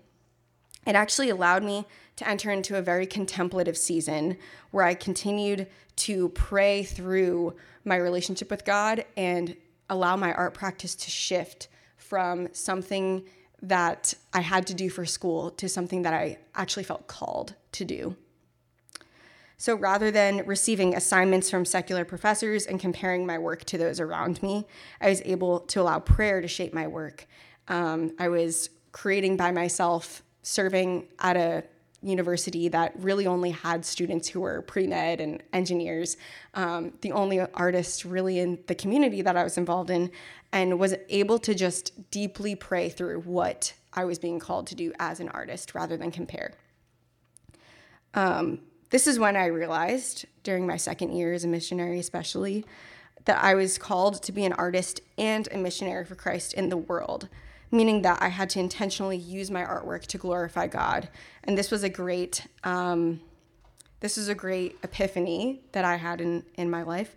It 0.88 0.96
actually 0.96 1.30
allowed 1.30 1.62
me 1.62 1.86
to 2.16 2.28
enter 2.28 2.50
into 2.50 2.76
a 2.76 2.82
very 2.82 3.06
contemplative 3.06 3.78
season 3.78 4.38
where 4.72 4.84
I 4.84 4.94
continued 4.94 5.68
to 5.96 6.30
pray 6.30 6.82
through 6.82 7.54
my 7.84 7.94
relationship 7.94 8.50
with 8.50 8.64
God 8.64 9.04
and 9.16 9.54
allow 9.88 10.16
my 10.16 10.32
art 10.32 10.54
practice 10.54 10.94
to 10.94 11.10
shift 11.10 11.68
from 11.96 12.48
something 12.52 13.24
that 13.62 14.14
I 14.32 14.40
had 14.40 14.66
to 14.68 14.74
do 14.74 14.90
for 14.90 15.06
school 15.06 15.50
to 15.52 15.68
something 15.68 16.02
that 16.02 16.12
I 16.12 16.38
actually 16.54 16.84
felt 16.84 17.06
called 17.06 17.54
to 17.72 17.84
do. 17.84 18.16
So 19.56 19.74
rather 19.74 20.10
than 20.10 20.44
receiving 20.46 20.94
assignments 20.94 21.48
from 21.48 21.64
secular 21.64 22.04
professors 22.04 22.66
and 22.66 22.78
comparing 22.78 23.24
my 23.24 23.38
work 23.38 23.64
to 23.64 23.78
those 23.78 24.00
around 24.00 24.42
me, 24.42 24.66
I 25.00 25.08
was 25.08 25.22
able 25.24 25.60
to 25.60 25.80
allow 25.80 26.00
prayer 26.00 26.40
to 26.40 26.48
shape 26.48 26.74
my 26.74 26.86
work. 26.86 27.26
Um, 27.68 28.12
I 28.18 28.28
was 28.28 28.68
creating 28.92 29.36
by 29.36 29.52
myself, 29.52 30.22
serving 30.42 31.08
at 31.18 31.36
a 31.36 31.64
university 32.04 32.68
that 32.68 32.92
really 32.98 33.26
only 33.26 33.50
had 33.50 33.84
students 33.84 34.28
who 34.28 34.40
were 34.40 34.62
pre 34.62 34.86
med 34.86 35.20
and 35.20 35.42
engineers, 35.52 36.16
um, 36.54 36.92
the 37.00 37.12
only 37.12 37.40
artist 37.40 38.04
really 38.04 38.38
in 38.38 38.58
the 38.66 38.74
community 38.74 39.22
that 39.22 39.36
I 39.36 39.44
was 39.44 39.56
involved 39.58 39.90
in, 39.90 40.10
and 40.52 40.78
was 40.78 40.94
able 41.08 41.38
to 41.40 41.54
just 41.54 42.10
deeply 42.10 42.54
pray 42.54 42.88
through 42.88 43.20
what 43.20 43.74
I 43.92 44.04
was 44.04 44.18
being 44.18 44.38
called 44.38 44.66
to 44.68 44.74
do 44.74 44.92
as 44.98 45.20
an 45.20 45.28
artist 45.30 45.74
rather 45.74 45.96
than 45.96 46.10
compare. 46.10 46.52
Um, 48.14 48.60
this 48.90 49.06
is 49.06 49.18
when 49.18 49.36
I 49.36 49.46
realized, 49.46 50.26
during 50.44 50.66
my 50.66 50.76
second 50.76 51.12
year 51.16 51.32
as 51.32 51.44
a 51.44 51.48
missionary, 51.48 51.98
especially, 51.98 52.64
that 53.24 53.42
I 53.42 53.54
was 53.54 53.78
called 53.78 54.22
to 54.22 54.32
be 54.32 54.44
an 54.44 54.52
artist 54.52 55.00
and 55.18 55.48
a 55.50 55.58
missionary 55.58 56.04
for 56.04 56.14
Christ 56.14 56.52
in 56.54 56.68
the 56.68 56.76
world, 56.76 57.28
meaning 57.70 58.02
that 58.02 58.22
I 58.22 58.28
had 58.28 58.50
to 58.50 58.60
intentionally 58.60 59.16
use 59.16 59.50
my 59.50 59.64
artwork 59.64 60.06
to 60.06 60.18
glorify 60.18 60.66
God. 60.66 61.08
And 61.44 61.56
this 61.58 61.70
was 61.70 61.82
a 61.82 61.88
great, 61.88 62.46
um, 62.62 63.20
this 64.00 64.16
was 64.16 64.28
a 64.28 64.34
great 64.34 64.76
epiphany 64.82 65.62
that 65.72 65.84
I 65.84 65.96
had 65.96 66.20
in 66.20 66.44
in 66.56 66.70
my 66.70 66.82
life, 66.82 67.16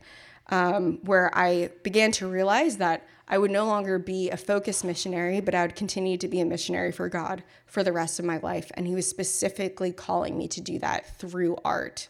um, 0.49 0.99
where 1.03 1.29
I 1.37 1.69
began 1.83 2.11
to 2.13 2.27
realize 2.27 2.77
that 2.77 3.05
I 3.29 3.37
would 3.37 3.51
no 3.51 3.65
longer 3.65 3.99
be 3.99 4.29
a 4.29 4.37
focused 4.37 4.85
missionary, 4.85 5.41
but 5.41 5.53
I 5.53 5.63
would 5.63 5.75
continue 5.75 6.17
to 6.17 6.27
be 6.27 6.39
a 6.39 6.45
missionary 6.45 6.93
for 6.93 7.09
God 7.09 7.43
for 7.65 7.83
the 7.83 7.91
rest 7.91 8.19
of 8.19 8.25
my 8.25 8.37
life. 8.37 8.71
And 8.75 8.87
He 8.87 8.95
was 8.95 9.07
specifically 9.07 9.91
calling 9.91 10.37
me 10.37 10.47
to 10.47 10.61
do 10.61 10.79
that 10.79 11.19
through 11.19 11.57
art, 11.65 12.07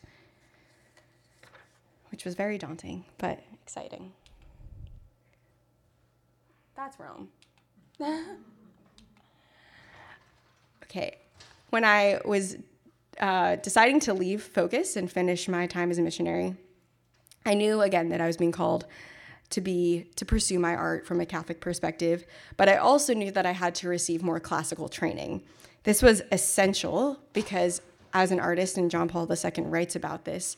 which 2.11 2.23
was 2.23 2.35
very 2.35 2.59
daunting, 2.59 3.05
but 3.17 3.39
exciting. 3.63 4.13
That's 6.75 6.99
Rome. 6.99 7.29
okay. 10.83 11.17
When 11.69 11.83
I 11.83 12.19
was 12.25 12.57
uh, 13.19 13.55
deciding 13.57 13.99
to 14.01 14.13
leave 14.13 14.43
Focus 14.43 14.95
and 14.95 15.11
finish 15.11 15.47
my 15.47 15.67
time 15.67 15.91
as 15.91 15.97
a 15.97 16.01
missionary, 16.01 16.55
I 17.45 17.53
knew 17.53 17.81
again 17.81 18.09
that 18.09 18.21
I 18.21 18.27
was 18.27 18.37
being 18.37 18.51
called 18.51 18.85
to 19.49 19.61
be 19.61 20.09
to 20.15 20.25
pursue 20.25 20.59
my 20.59 20.75
art 20.75 21.05
from 21.05 21.21
a 21.21 21.25
Catholic 21.25 21.61
perspective, 21.61 22.25
but 22.57 22.67
I 22.67 22.77
also 22.77 23.13
knew 23.13 23.31
that 23.31 23.45
I 23.45 23.51
had 23.51 23.73
to 23.75 23.87
receive 23.87 24.21
more 24.21 24.39
classical 24.39 24.89
training. 24.89 25.43
This 25.83 26.01
was 26.01 26.21
essential 26.31 27.17
because 27.31 27.81
as 28.13 28.31
an 28.31 28.39
artist, 28.39 28.77
and 28.77 28.91
John 28.91 29.07
Paul 29.07 29.29
II 29.31 29.63
writes 29.63 29.95
about 29.95 30.25
this, 30.25 30.57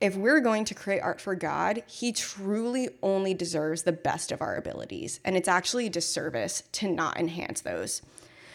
if 0.00 0.16
we're 0.16 0.40
going 0.40 0.64
to 0.66 0.74
create 0.74 1.00
art 1.00 1.20
for 1.20 1.34
God, 1.34 1.82
He 1.86 2.12
truly 2.12 2.90
only 3.02 3.34
deserves 3.34 3.82
the 3.82 3.92
best 3.92 4.30
of 4.32 4.40
our 4.40 4.56
abilities. 4.56 5.20
And 5.24 5.36
it's 5.36 5.48
actually 5.48 5.86
a 5.86 5.90
disservice 5.90 6.62
to 6.72 6.88
not 6.88 7.16
enhance 7.18 7.60
those. 7.60 8.02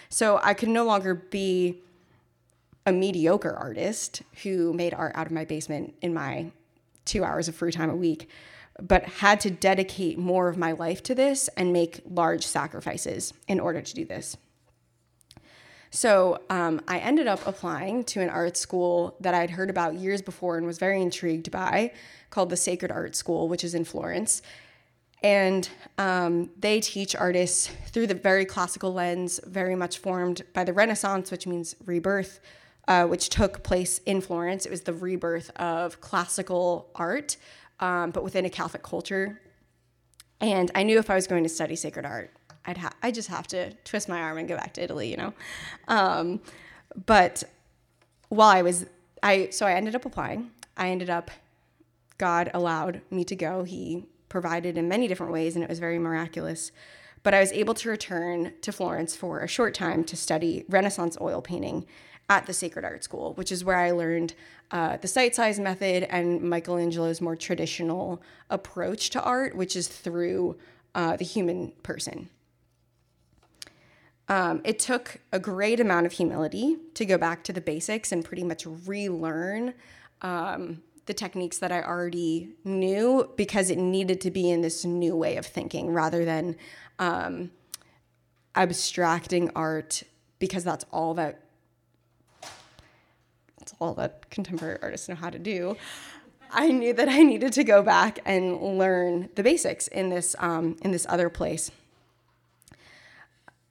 So 0.09 0.39
I 0.41 0.53
could 0.53 0.69
no 0.69 0.85
longer 0.85 1.13
be 1.15 1.79
a 2.85 2.91
mediocre 2.91 3.53
artist 3.53 4.21
who 4.43 4.73
made 4.73 4.93
art 4.93 5.13
out 5.15 5.25
of 5.25 5.31
my 5.31 5.45
basement 5.45 5.95
in 6.01 6.13
my 6.13 6.51
two 7.05 7.23
hours 7.23 7.47
of 7.47 7.55
free 7.55 7.71
time 7.71 7.89
a 7.89 7.95
week 7.95 8.29
but 8.81 9.03
had 9.03 9.39
to 9.41 9.51
dedicate 9.51 10.17
more 10.17 10.47
of 10.47 10.57
my 10.57 10.71
life 10.71 11.03
to 11.03 11.15
this 11.15 11.47
and 11.49 11.71
make 11.71 12.01
large 12.09 12.45
sacrifices 12.45 13.33
in 13.47 13.59
order 13.59 13.81
to 13.81 13.93
do 13.93 14.05
this. 14.05 14.37
So 15.95 16.41
um, 16.49 16.81
I 16.87 16.97
ended 16.97 17.27
up 17.27 17.45
applying 17.45 18.03
to 18.05 18.21
an 18.21 18.29
art 18.29 18.57
school 18.57 19.15
that 19.19 19.35
I'd 19.35 19.51
heard 19.51 19.69
about 19.69 19.93
years 19.93 20.23
before 20.23 20.57
and 20.57 20.65
was 20.65 20.79
very 20.79 20.99
intrigued 20.99 21.51
by, 21.51 21.91
called 22.31 22.49
the 22.49 22.57
Sacred 22.57 22.91
Art 22.91 23.15
School, 23.15 23.47
which 23.47 23.63
is 23.63 23.75
in 23.75 23.85
Florence. 23.85 24.41
And 25.21 25.69
um, 25.99 26.49
they 26.57 26.79
teach 26.79 27.15
artists 27.15 27.69
through 27.89 28.07
the 28.07 28.15
very 28.15 28.43
classical 28.43 28.91
lens, 28.91 29.39
very 29.45 29.75
much 29.75 29.99
formed 29.99 30.41
by 30.53 30.63
the 30.63 30.73
Renaissance, 30.73 31.29
which 31.29 31.45
means 31.45 31.75
rebirth, 31.85 32.39
uh, 32.87 33.05
which 33.05 33.29
took 33.29 33.61
place 33.61 33.99
in 33.99 34.19
Florence. 34.19 34.65
It 34.65 34.71
was 34.71 34.81
the 34.81 34.93
rebirth 34.93 35.51
of 35.57 36.01
classical 36.01 36.89
art 36.95 37.37
um, 37.79 38.09
but 38.09 38.23
within 38.23 38.45
a 38.45 38.49
Catholic 38.49 38.81
culture. 38.81 39.39
And 40.41 40.71
I 40.73 40.81
knew 40.81 40.97
if 40.97 41.11
I 41.11 41.15
was 41.15 41.27
going 41.27 41.43
to 41.43 41.49
study 41.49 41.75
sacred 41.75 42.05
art, 42.05 42.31
I'd 42.65 42.77
ha- 42.77 42.93
I 43.01 43.11
just 43.11 43.27
have 43.29 43.47
to 43.47 43.73
twist 43.83 44.07
my 44.07 44.21
arm 44.21 44.37
and 44.37 44.47
go 44.47 44.55
back 44.55 44.73
to 44.73 44.83
Italy, 44.83 45.09
you 45.09 45.17
know. 45.17 45.33
Um, 45.87 46.41
but 47.05 47.43
while 48.29 48.49
I 48.49 48.61
was, 48.61 48.85
I 49.21 49.49
so 49.49 49.65
I 49.65 49.73
ended 49.73 49.95
up 49.95 50.05
applying. 50.05 50.51
I 50.77 50.89
ended 50.89 51.09
up, 51.09 51.29
God 52.17 52.49
allowed 52.53 53.01
me 53.11 53.23
to 53.25 53.35
go. 53.35 53.63
He 53.63 54.07
provided 54.29 54.77
in 54.77 54.87
many 54.87 55.07
different 55.07 55.31
ways, 55.31 55.55
and 55.55 55.63
it 55.63 55.69
was 55.69 55.79
very 55.79 55.99
miraculous. 55.99 56.71
But 57.21 57.33
I 57.33 57.39
was 57.39 57.51
able 57.51 57.73
to 57.75 57.89
return 57.89 58.53
to 58.61 58.71
Florence 58.71 59.15
for 59.15 59.39
a 59.39 59.47
short 59.47 59.73
time 59.73 60.03
to 60.05 60.15
study 60.15 60.65
Renaissance 60.67 61.17
oil 61.21 61.41
painting 61.41 61.85
at 62.29 62.45
the 62.45 62.53
Sacred 62.53 62.83
Art 62.83 63.03
School, 63.03 63.33
which 63.35 63.51
is 63.51 63.63
where 63.63 63.77
I 63.77 63.91
learned 63.91 64.33
uh, 64.71 64.97
the 64.97 65.07
sight 65.07 65.35
size 65.35 65.59
method 65.59 66.03
and 66.09 66.41
Michelangelo's 66.41 67.21
more 67.21 67.35
traditional 67.35 68.21
approach 68.49 69.09
to 69.11 69.21
art, 69.21 69.55
which 69.55 69.75
is 69.75 69.87
through 69.87 70.57
uh, 70.95 71.15
the 71.15 71.25
human 71.25 71.73
person. 71.83 72.29
Um, 74.29 74.61
it 74.63 74.79
took 74.79 75.19
a 75.31 75.39
great 75.39 75.79
amount 75.79 76.05
of 76.05 76.13
humility 76.13 76.77
to 76.93 77.05
go 77.05 77.17
back 77.17 77.43
to 77.45 77.53
the 77.53 77.61
basics 77.61 78.11
and 78.11 78.23
pretty 78.23 78.43
much 78.43 78.65
relearn 78.85 79.73
um, 80.21 80.81
the 81.05 81.13
techniques 81.13 81.57
that 81.57 81.71
I 81.71 81.81
already 81.81 82.49
knew 82.63 83.29
because 83.35 83.69
it 83.69 83.77
needed 83.77 84.21
to 84.21 84.31
be 84.31 84.49
in 84.49 84.61
this 84.61 84.85
new 84.85 85.15
way 85.15 85.35
of 85.35 85.45
thinking 85.45 85.91
rather 85.91 86.23
than 86.23 86.55
um, 86.99 87.51
abstracting 88.55 89.51
art 89.55 90.03
because 90.39 90.63
that's 90.63 90.85
all 90.91 91.13
that 91.15 91.39
that's 93.59 93.73
all 93.79 93.93
that 93.93 94.29
contemporary 94.29 94.77
artists 94.81 95.07
know 95.07 95.15
how 95.15 95.29
to 95.29 95.39
do. 95.39 95.77
I 96.51 96.69
knew 96.69 96.93
that 96.93 97.09
I 97.09 97.23
needed 97.23 97.53
to 97.53 97.63
go 97.63 97.81
back 97.81 98.19
and 98.25 98.61
learn 98.77 99.29
the 99.35 99.43
basics 99.43 99.87
in 99.87 100.09
this 100.09 100.35
um, 100.39 100.77
in 100.81 100.91
this 100.91 101.05
other 101.09 101.29
place. 101.29 101.71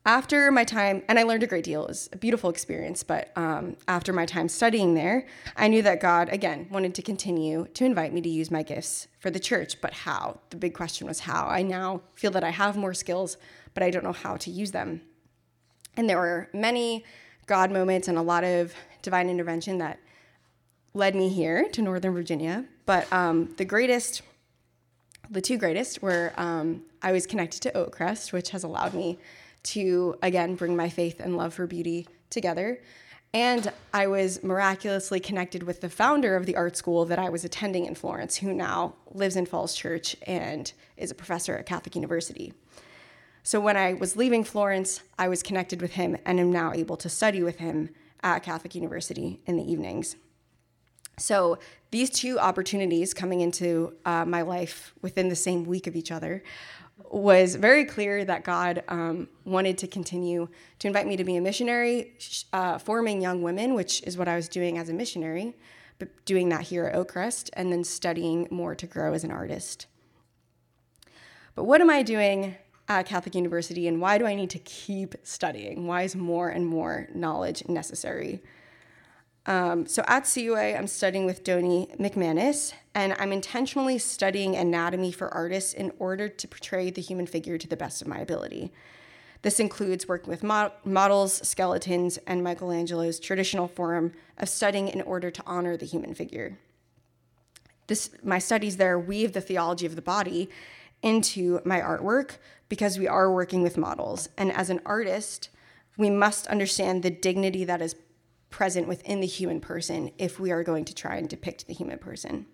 After 0.05 0.51
my 0.51 0.65
time, 0.65 1.03
and 1.07 1.17
I 1.17 1.23
learned 1.23 1.45
a 1.45 1.47
great 1.47 1.63
deal. 1.63 1.85
It 1.85 1.89
was 1.89 2.09
a 2.13 2.17
beautiful 2.17 2.51
experience. 2.51 3.05
But 3.05 3.31
um, 3.37 3.77
after 3.87 4.13
my 4.13 4.27
time 4.27 4.49
studying 4.49 4.95
there, 4.95 5.27
I 5.57 5.69
knew 5.69 5.81
that 5.83 6.01
God 6.01 6.29
again 6.31 6.67
wanted 6.71 6.95
to 6.97 7.03
continue 7.03 7.69
to 7.75 7.85
invite 7.85 8.13
me 8.13 8.21
to 8.21 8.29
use 8.29 8.51
my 8.51 8.65
gifts 8.65 9.07
for 9.21 9.31
the 9.31 9.39
church. 9.39 9.81
But 9.81 9.93
how? 9.93 10.41
The 10.51 10.57
big 10.57 10.75
question 10.75 11.07
was 11.07 11.21
how. 11.21 11.47
I 11.47 11.63
now 11.63 12.03
feel 12.17 12.33
that 12.33 12.43
I 12.43 12.51
have 12.51 12.77
more 12.77 12.95
skills, 12.95 13.37
but 13.75 13.85
I 13.85 13.91
don't 13.91 14.03
know 14.03 14.13
how 14.13 14.37
to 14.39 14.51
use 14.51 14.73
them. 14.73 15.03
And 15.97 16.11
there 16.11 16.19
were 16.19 16.49
many 16.53 17.05
God 17.47 17.71
moments 17.71 18.09
and 18.09 18.19
a 18.19 18.23
lot 18.23 18.43
of 18.43 18.75
divine 19.03 19.29
intervention 19.29 19.79
that 19.79 20.01
led 20.95 21.15
me 21.15 21.29
here 21.29 21.69
to 21.71 21.81
Northern 21.81 22.13
Virginia. 22.13 22.65
But 22.87 23.11
um, 23.13 23.55
the 23.57 23.65
greatest, 23.65 24.23
the 25.31 25.41
two 25.41 25.59
greatest, 25.59 26.03
were 26.03 26.33
um, 26.37 26.83
I 27.03 27.13
was 27.13 27.25
connected 27.25 27.61
to 27.63 27.71
Oakcrest, 27.73 28.33
which 28.33 28.51
has 28.51 28.65
allowed 28.65 28.95
me 28.95 29.19
to, 29.65 30.17
again, 30.23 30.55
bring 30.55 30.77
my 30.77 30.89
faith 30.89 31.21
and 31.21 31.37
love 31.37 31.55
for 31.55 31.67
beauty 31.67 32.09
together. 32.31 32.81
And 33.35 33.73
I 33.95 34.09
was 34.09 34.43
miraculously 34.43 35.19
connected 35.19 35.63
with 35.63 35.81
the 35.81 35.89
founder 35.89 36.37
of 36.37 36.45
the 36.45 36.57
art 36.57 36.77
school 36.77 37.07
that 37.07 37.19
I 37.19 37.31
was 37.31 37.45
attending 37.45 37.87
in 37.87 37.95
Florence, 37.95 38.37
who 38.37 38.53
now 38.53 38.95
lives 39.11 39.37
in 39.37 39.47
Falls 39.47 39.75
Church 39.75 40.17
and 40.27 40.71
is 40.99 41.11
a 41.11 41.15
professor 41.15 41.57
at 41.57 41.65
Catholic 41.65 41.95
University. 41.95 42.53
So 43.43 43.59
when 43.59 43.77
I 43.77 43.95
was 43.95 44.17
leaving 44.17 44.45
Florence, 44.45 45.01
I 45.19 45.29
was 45.29 45.43
connected 45.43 45.81
with 45.81 45.93
him 45.93 46.17
and 46.27 46.39
am 46.39 46.53
now 46.53 46.73
able 46.75 46.97
to 46.99 47.09
study 47.09 47.43
with 47.43 47.59
him 47.59 47.91
at 48.23 48.41
Catholic 48.41 48.75
University 48.75 49.41
in 49.47 49.57
the 49.57 49.71
evenings. 49.71 50.17
So 51.19 51.59
these 51.91 52.11
two 52.11 52.39
opportunities 52.39 53.13
coming 53.15 53.41
into 53.41 53.95
uh, 54.05 54.25
my 54.25 54.43
life 54.43 54.95
within 55.03 55.29
the 55.29 55.37
same 55.37 55.65
week 55.65 55.87
of 55.87 55.97
each 55.97 56.11
other 56.11 56.43
was 57.11 57.55
very 57.55 57.85
clear 57.85 58.25
that 58.25 58.45
God 58.45 58.83
um, 58.89 59.29
wanted 59.45 59.79
to 59.79 59.87
continue 59.87 60.49
to 60.79 60.87
invite 60.87 61.07
me 61.07 61.17
to 61.17 61.25
be 61.25 61.37
a 61.37 61.41
missionary, 61.41 62.15
uh, 62.53 62.79
forming 62.79 63.21
young 63.21 63.43
women, 63.43 63.75
which 63.75 64.03
is 64.03 64.17
what 64.17 64.29
I 64.29 64.37
was 64.37 64.49
doing 64.49 64.79
as 64.79 64.89
a 64.89 64.93
missionary, 64.93 65.57
but 65.99 66.09
doing 66.25 66.49
that 66.51 66.63
here 66.63 66.87
at 66.87 66.95
Oakcrest, 66.95 67.51
and 67.55 67.73
then 67.73 67.85
studying 67.85 68.49
more 68.51 68.75
to 68.75 68.87
grow 68.87 69.13
as 69.13 69.25
an 69.25 69.31
artist. 69.31 69.87
But 71.55 71.65
what 71.65 71.81
am 71.81 71.91
I 71.91 72.03
doing 72.03 72.57
at 72.89 73.07
Catholic 73.07 73.35
University, 73.35 73.87
and 73.89 74.01
why 74.01 74.19
do 74.19 74.27
I 74.27 74.35
need 74.35 74.51
to 74.51 74.59
keep 74.59 75.15
studying? 75.23 75.87
Why 75.87 76.03
is 76.03 76.17
more 76.17 76.49
and 76.49 76.67
more 76.67 77.09
knowledge 77.15 77.67
necessary? 77.69 78.43
Um, 79.47 79.87
so 79.87 80.05
at 80.07 80.31
CUA, 80.33 80.77
I'm 80.77 80.87
studying 80.87 81.27
with 81.27 81.43
Doni 81.43 81.89
McManus, 81.99 82.75
and 82.95 83.15
I'm 83.19 83.33
intentionally 83.33 83.99
studying 83.99 84.55
anatomy 84.55 85.11
for 85.11 85.33
artists 85.35 85.73
in 85.73 85.93
order 85.99 86.29
to 86.29 86.49
portray 86.49 86.91
the 86.91 87.03
human 87.03 87.27
figure 87.27 87.59
to 87.59 87.67
the 87.67 87.77
best 87.77 88.03
of 88.03 88.09
my 88.09 88.19
ability. 88.19 88.73
This 89.43 89.59
includes 89.59 90.07
working 90.07 90.31
with 90.31 90.45
models, 90.45 91.47
skeletons, 91.47 92.19
and 92.29 92.45
Michelangelo's 92.45 93.19
traditional 93.19 93.67
form 93.67 94.13
of 94.39 94.49
studying 94.49 94.87
in 94.87 95.03
order 95.03 95.33
to 95.33 95.43
honor 95.45 95.77
the 95.77 95.87
human 95.87 96.15
figure. 96.15 96.59
This, 97.89 98.11
my 98.23 98.39
studies 98.39 98.77
there 98.77 98.99
weave 98.99 99.33
the 99.33 99.41
theology 99.41 99.85
of 99.85 99.97
the 99.97 100.03
body 100.03 100.49
into 101.03 101.61
my 101.65 101.81
artwork 101.81 102.37
because 102.69 102.97
we 102.97 103.09
are 103.09 103.33
working 103.33 103.63
with 103.63 103.77
models. 103.77 104.29
And 104.39 104.53
as 104.53 104.71
an 104.71 104.81
artist, 104.87 105.49
we 105.97 106.09
must 106.09 106.47
understand 106.47 107.03
the 107.03 107.11
dignity 107.11 107.65
that 107.65 107.83
is 107.83 107.97
present 108.53 108.87
within 108.87 109.21
the 109.21 109.27
human 109.27 109.61
person 109.61 110.13
if 110.19 110.39
we 110.39 110.53
are 110.53 110.63
going 110.63 110.85
to 110.85 110.95
try 110.95 111.17
and 111.17 111.29
depict 111.29 111.67
the 111.67 111.75
human 111.75 111.99
person. 111.99 112.47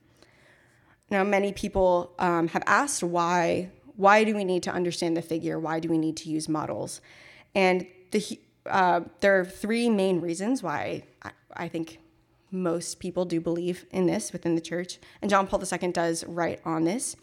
Now, 1.10 1.24
many 1.24 1.52
people 1.52 2.14
um, 2.18 2.48
have 2.48 2.62
asked 2.66 3.02
why 3.02 3.70
why 3.96 4.22
do 4.22 4.32
we 4.32 4.44
need 4.44 4.62
to 4.62 4.70
understand 4.70 5.16
the 5.16 5.22
figure? 5.22 5.58
Why 5.58 5.80
do 5.80 5.88
we 5.88 5.98
need 5.98 6.16
to 6.18 6.30
use 6.30 6.48
models? 6.48 7.00
And 7.52 7.84
the 8.12 8.38
uh, 8.64 9.00
there 9.20 9.40
are 9.40 9.44
three 9.44 9.90
main 9.90 10.20
reasons 10.20 10.62
why 10.62 11.02
I, 11.22 11.30
I 11.56 11.68
think 11.68 11.98
most 12.52 13.00
people 13.00 13.24
do 13.24 13.40
believe 13.40 13.86
in 13.90 14.06
this 14.06 14.32
within 14.32 14.54
the 14.54 14.60
church, 14.60 14.98
and 15.20 15.28
John 15.28 15.48
Paul 15.48 15.60
II 15.60 15.90
does 15.90 16.24
write 16.24 16.60
on 16.64 16.84
this. 16.84 17.16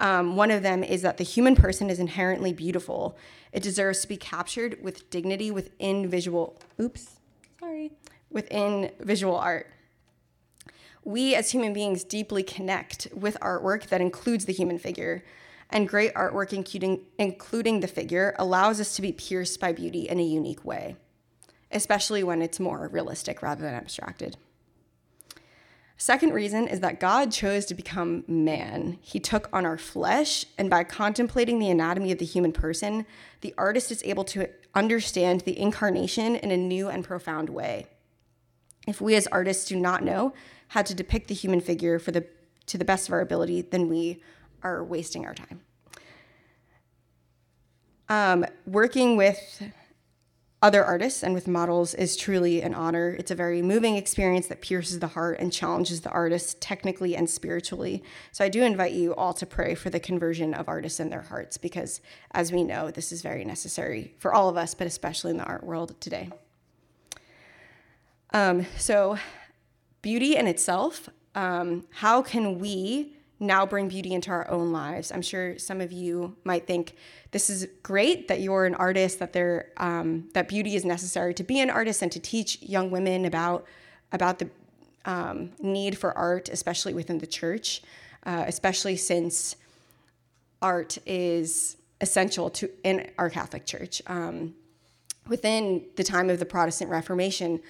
Um, 0.00 0.36
one 0.36 0.50
of 0.50 0.62
them 0.62 0.82
is 0.82 1.02
that 1.02 1.16
the 1.16 1.24
human 1.24 1.54
person 1.54 1.88
is 1.88 2.00
inherently 2.00 2.52
beautiful. 2.52 3.16
It 3.52 3.62
deserves 3.62 4.00
to 4.00 4.08
be 4.08 4.16
captured 4.16 4.82
with 4.82 5.08
dignity 5.10 5.50
within 5.50 6.10
visual. 6.10 6.60
Oops, 6.80 7.20
sorry 7.60 7.92
within 8.30 8.90
visual 9.00 9.36
art. 9.36 9.70
We 11.04 11.34
as 11.34 11.52
human 11.52 11.72
beings 11.72 12.02
deeply 12.02 12.42
connect 12.42 13.08
with 13.14 13.38
artwork 13.40 13.88
that 13.88 14.00
includes 14.00 14.46
the 14.46 14.52
human 14.52 14.78
figure, 14.78 15.24
and 15.70 15.88
great 15.88 16.14
artwork, 16.14 16.52
including, 16.52 17.00
including 17.18 17.80
the 17.80 17.88
figure, 17.88 18.34
allows 18.38 18.80
us 18.80 18.96
to 18.96 19.02
be 19.02 19.12
pierced 19.12 19.60
by 19.60 19.72
beauty 19.72 20.08
in 20.08 20.18
a 20.18 20.24
unique 20.24 20.64
way, 20.64 20.96
especially 21.70 22.22
when 22.22 22.42
it's 22.42 22.60
more 22.60 22.88
realistic 22.92 23.42
rather 23.42 23.62
than 23.62 23.74
abstracted. 23.74 24.36
Second 25.98 26.34
reason 26.34 26.68
is 26.68 26.80
that 26.80 27.00
God 27.00 27.32
chose 27.32 27.64
to 27.66 27.74
become 27.74 28.22
man. 28.28 28.98
He 29.00 29.18
took 29.18 29.48
on 29.52 29.64
our 29.64 29.78
flesh, 29.78 30.44
and 30.58 30.68
by 30.68 30.84
contemplating 30.84 31.58
the 31.58 31.70
anatomy 31.70 32.12
of 32.12 32.18
the 32.18 32.24
human 32.24 32.52
person, 32.52 33.06
the 33.40 33.54
artist 33.56 33.90
is 33.90 34.02
able 34.04 34.24
to 34.24 34.48
understand 34.74 35.40
the 35.42 35.58
incarnation 35.58 36.36
in 36.36 36.50
a 36.50 36.56
new 36.56 36.88
and 36.88 37.02
profound 37.02 37.48
way. 37.48 37.86
If 38.86 39.00
we 39.00 39.14
as 39.16 39.26
artists 39.28 39.66
do 39.66 39.76
not 39.76 40.02
know 40.02 40.32
how 40.68 40.82
to 40.82 40.94
depict 40.94 41.28
the 41.28 41.34
human 41.34 41.60
figure 41.60 41.98
for 41.98 42.12
the, 42.12 42.26
to 42.66 42.78
the 42.78 42.84
best 42.84 43.08
of 43.08 43.12
our 43.12 43.20
ability, 43.20 43.62
then 43.62 43.88
we 43.88 44.22
are 44.62 44.84
wasting 44.84 45.26
our 45.26 45.34
time. 45.34 45.60
Um, 48.08 48.46
working 48.66 49.16
with 49.16 49.62
other 50.62 50.84
artists 50.84 51.22
and 51.22 51.34
with 51.34 51.46
models 51.46 51.92
is 51.94 52.16
truly 52.16 52.62
an 52.62 52.74
honor. 52.74 53.14
It's 53.18 53.30
a 53.30 53.34
very 53.34 53.60
moving 53.62 53.96
experience 53.96 54.46
that 54.46 54.62
pierces 54.62 55.00
the 55.00 55.08
heart 55.08 55.38
and 55.38 55.52
challenges 55.52 56.00
the 56.00 56.10
artist 56.10 56.60
technically 56.60 57.14
and 57.14 57.28
spiritually. 57.28 58.02
So 58.32 58.44
I 58.44 58.48
do 58.48 58.62
invite 58.62 58.92
you 58.92 59.14
all 59.14 59.34
to 59.34 59.46
pray 59.46 59.74
for 59.74 59.90
the 59.90 60.00
conversion 60.00 60.54
of 60.54 60.68
artists 60.68 60.98
in 60.98 61.10
their 61.10 61.22
hearts 61.22 61.58
because, 61.58 62.00
as 62.32 62.52
we 62.52 62.64
know, 62.64 62.90
this 62.90 63.12
is 63.12 63.22
very 63.22 63.44
necessary 63.44 64.14
for 64.18 64.32
all 64.32 64.48
of 64.48 64.56
us, 64.56 64.74
but 64.74 64.86
especially 64.86 65.30
in 65.30 65.36
the 65.36 65.44
art 65.44 65.62
world 65.62 66.00
today. 66.00 66.30
Um, 68.32 68.66
so, 68.76 69.18
beauty 70.02 70.36
in 70.36 70.46
itself, 70.46 71.08
um, 71.34 71.86
how 71.90 72.22
can 72.22 72.58
we 72.58 73.12
now 73.38 73.66
bring 73.66 73.88
beauty 73.88 74.12
into 74.12 74.30
our 74.30 74.48
own 74.50 74.72
lives? 74.72 75.12
I'm 75.12 75.22
sure 75.22 75.58
some 75.58 75.80
of 75.80 75.92
you 75.92 76.36
might 76.44 76.66
think 76.66 76.94
this 77.30 77.50
is 77.50 77.68
great 77.82 78.28
that 78.28 78.40
you're 78.40 78.64
an 78.64 78.74
artist, 78.74 79.18
that 79.18 79.66
um, 79.76 80.28
that 80.34 80.48
beauty 80.48 80.74
is 80.74 80.84
necessary 80.84 81.34
to 81.34 81.44
be 81.44 81.60
an 81.60 81.70
artist 81.70 82.02
and 82.02 82.10
to 82.12 82.20
teach 82.20 82.62
young 82.62 82.90
women 82.90 83.24
about 83.24 83.66
about 84.12 84.38
the 84.38 84.48
um, 85.04 85.52
need 85.60 85.96
for 85.96 86.16
art, 86.16 86.48
especially 86.48 86.94
within 86.94 87.18
the 87.18 87.26
church, 87.26 87.82
uh, 88.24 88.44
especially 88.46 88.96
since 88.96 89.56
art 90.62 90.98
is 91.06 91.76
essential 92.00 92.50
to 92.50 92.70
in 92.82 93.10
our 93.18 93.30
Catholic 93.30 93.64
Church. 93.66 94.02
Um, 94.06 94.54
within 95.28 95.84
the 95.96 96.04
time 96.04 96.30
of 96.30 96.38
the 96.38 96.46
Protestant 96.46 96.90
Reformation, 96.90 97.60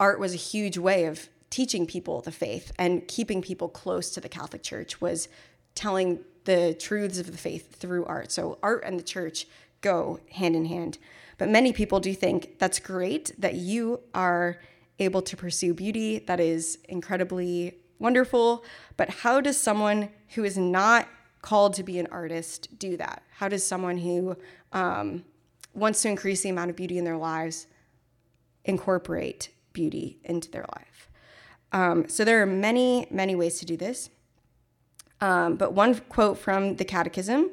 art 0.00 0.20
was 0.20 0.34
a 0.34 0.38
huge 0.38 0.78
way 0.78 1.04
of 1.04 1.28
teaching 1.50 1.86
people 1.86 2.20
the 2.20 2.32
faith 2.32 2.72
and 2.78 3.06
keeping 3.08 3.40
people 3.42 3.68
close 3.68 4.10
to 4.10 4.20
the 4.20 4.28
Catholic 4.28 4.62
Church 4.62 5.00
was 5.00 5.28
telling 5.74 6.20
the 6.44 6.74
truths 6.74 7.18
of 7.18 7.30
the 7.30 7.38
faith 7.38 7.76
through 7.76 8.04
art. 8.06 8.32
So 8.32 8.58
art 8.62 8.82
and 8.84 8.98
the 8.98 9.04
church 9.04 9.46
go 9.80 10.20
hand 10.32 10.56
in 10.56 10.64
hand. 10.64 10.98
But 11.36 11.48
many 11.48 11.72
people 11.72 12.00
do 12.00 12.14
think 12.14 12.58
that's 12.58 12.80
great 12.80 13.32
that 13.38 13.54
you 13.54 14.00
are 14.14 14.58
able 14.98 15.22
to 15.22 15.36
pursue 15.36 15.74
beauty. 15.74 16.18
That 16.18 16.40
is 16.40 16.78
incredibly 16.88 17.76
wonderful. 17.98 18.64
But 18.96 19.10
how 19.10 19.40
does 19.40 19.56
someone 19.56 20.10
who 20.34 20.44
is 20.44 20.58
not 20.58 21.08
called 21.42 21.74
to 21.74 21.82
be 21.82 21.98
an 21.98 22.08
artist 22.10 22.78
do 22.78 22.96
that? 22.96 23.22
How 23.30 23.48
does 23.48 23.64
someone 23.64 23.98
who 23.98 24.36
um, 24.72 25.24
wants 25.74 26.02
to 26.02 26.08
increase 26.08 26.42
the 26.42 26.48
amount 26.48 26.70
of 26.70 26.76
beauty 26.76 26.98
in 26.98 27.04
their 27.04 27.16
lives 27.16 27.66
incorporate 28.64 29.50
beauty 29.72 30.18
into 30.24 30.50
their 30.50 30.66
life. 30.74 31.10
Um, 31.72 32.08
so 32.08 32.24
there 32.24 32.42
are 32.42 32.46
many, 32.46 33.06
many 33.10 33.34
ways 33.34 33.58
to 33.60 33.66
do 33.66 33.76
this. 33.76 34.10
Um, 35.20 35.56
but 35.56 35.72
one 35.72 35.94
quote 36.08 36.38
from 36.38 36.76
the 36.76 36.84
Catechism 36.84 37.50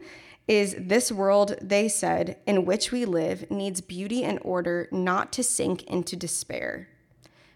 is 0.48 0.76
This 0.78 1.12
world, 1.12 1.56
they 1.62 1.88
said, 1.88 2.38
in 2.46 2.66
which 2.66 2.92
we 2.92 3.06
live 3.06 3.50
needs 3.50 3.82
beauty 3.82 4.24
and 4.24 4.40
order 4.44 4.88
not 4.92 5.34
to 5.34 5.44
sink 5.44 5.84
into 5.84 6.16
despair. 6.16 6.88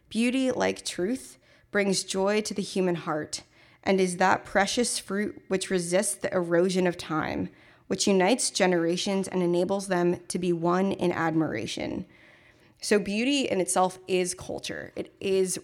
Beauty, 0.10 0.52
like 0.52 0.84
truth, 0.84 1.38
brings 1.72 2.04
joy 2.04 2.42
to 2.42 2.54
the 2.54 2.64
human 2.64 2.96
heart 2.96 3.44
and 3.84 4.02
is 4.02 4.18
that 4.18 4.44
precious 4.46 5.00
fruit 5.00 5.42
which 5.48 5.70
resists 5.70 6.16
the 6.16 6.34
erosion 6.34 6.86
of 6.86 6.98
time, 6.98 7.50
which 7.88 8.08
unites 8.08 8.50
generations 8.50 9.28
and 9.28 9.42
enables 9.42 9.88
them 9.88 10.20
to 10.28 10.38
be 10.38 10.52
one 10.52 10.92
in 10.92 11.12
admiration. 11.12 12.06
So, 12.82 12.98
beauty 12.98 13.42
in 13.42 13.60
itself 13.60 14.00
is 14.08 14.34
culture. 14.34 14.94
It 14.96 15.14
is 15.20 15.60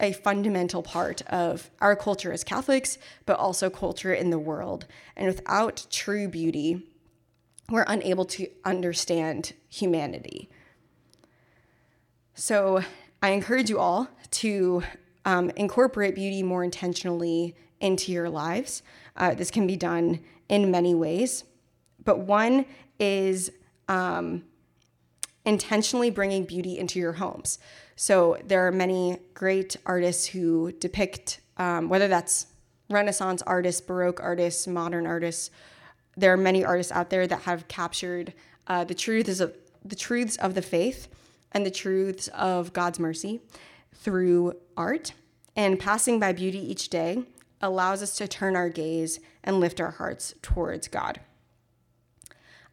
a 0.00 0.12
fundamental 0.12 0.82
part 0.82 1.22
of 1.22 1.70
our 1.80 1.96
culture 1.96 2.32
as 2.32 2.44
Catholics, 2.44 2.98
but 3.26 3.38
also 3.38 3.68
culture 3.68 4.14
in 4.14 4.30
the 4.30 4.38
world. 4.38 4.86
And 5.16 5.26
without 5.26 5.86
true 5.90 6.28
beauty, 6.28 6.82
we're 7.68 7.84
unable 7.86 8.24
to 8.26 8.48
understand 8.64 9.52
humanity. 9.68 10.48
So, 12.34 12.82
I 13.22 13.30
encourage 13.30 13.68
you 13.68 13.78
all 13.78 14.08
to 14.30 14.82
um, 15.24 15.50
incorporate 15.56 16.14
beauty 16.14 16.42
more 16.42 16.64
intentionally 16.64 17.54
into 17.80 18.12
your 18.12 18.30
lives. 18.30 18.82
Uh, 19.16 19.34
this 19.34 19.50
can 19.50 19.66
be 19.66 19.76
done 19.76 20.20
in 20.48 20.70
many 20.70 20.94
ways, 20.94 21.44
but 22.04 22.20
one 22.20 22.64
is 22.98 23.52
um, 23.88 24.44
intentionally 25.44 26.10
bringing 26.10 26.44
beauty 26.44 26.78
into 26.78 26.98
your 26.98 27.14
homes. 27.14 27.58
So 27.96 28.38
there 28.44 28.66
are 28.66 28.72
many 28.72 29.18
great 29.34 29.76
artists 29.84 30.26
who 30.26 30.72
depict, 30.72 31.40
um, 31.56 31.88
whether 31.88 32.08
that's 32.08 32.46
Renaissance 32.88 33.42
artists, 33.42 33.80
Baroque 33.80 34.20
artists, 34.20 34.66
modern 34.66 35.06
artists. 35.06 35.50
There 36.16 36.32
are 36.32 36.36
many 36.36 36.64
artists 36.64 36.92
out 36.92 37.10
there 37.10 37.26
that 37.26 37.42
have 37.42 37.68
captured 37.68 38.34
uh, 38.66 38.84
the 38.84 38.94
truths 38.94 39.40
of 39.40 39.54
the 39.84 39.96
truths 39.96 40.36
of 40.36 40.54
the 40.54 40.62
faith 40.62 41.08
and 41.50 41.66
the 41.66 41.70
truths 41.70 42.28
of 42.28 42.72
God's 42.72 43.00
mercy 43.00 43.40
through 43.94 44.54
art. 44.76 45.12
And 45.56 45.78
passing 45.78 46.20
by 46.20 46.32
beauty 46.32 46.58
each 46.58 46.88
day 46.88 47.24
allows 47.60 48.02
us 48.02 48.16
to 48.16 48.28
turn 48.28 48.56
our 48.56 48.68
gaze 48.68 49.20
and 49.42 49.60
lift 49.60 49.80
our 49.80 49.90
hearts 49.90 50.34
towards 50.40 50.88
God. 50.88 51.20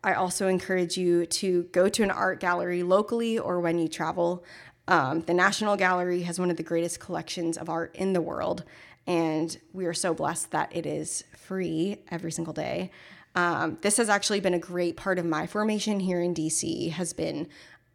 I 0.03 0.13
also 0.13 0.47
encourage 0.47 0.97
you 0.97 1.25
to 1.25 1.63
go 1.71 1.89
to 1.89 2.03
an 2.03 2.12
art 2.12 2.39
gallery 2.39 2.83
locally 2.83 3.38
or 3.38 3.59
when 3.59 3.79
you 3.79 3.88
travel. 3.88 4.43
Um, 4.88 5.21
the 5.21 5.33
National 5.33 5.75
Gallery 5.75 6.21
has 6.21 6.39
one 6.39 6.49
of 6.49 6.57
the 6.57 6.63
greatest 6.63 6.99
collections 6.99 7.57
of 7.57 7.69
art 7.69 7.95
in 7.95 8.13
the 8.13 8.21
world, 8.21 8.63
and 9.05 9.55
we 9.73 9.85
are 9.85 9.93
so 9.93 10.13
blessed 10.13 10.51
that 10.51 10.75
it 10.75 10.85
is 10.85 11.23
free 11.38 11.97
every 12.09 12.31
single 12.31 12.53
day. 12.53 12.91
Um, 13.35 13.77
this 13.81 13.97
has 13.97 14.09
actually 14.09 14.39
been 14.39 14.53
a 14.53 14.59
great 14.59 14.97
part 14.97 15.19
of 15.19 15.25
my 15.25 15.45
formation 15.45 15.99
here 15.99 16.21
in 16.21 16.33
DC. 16.33 16.91
Has 16.91 17.13
been 17.13 17.47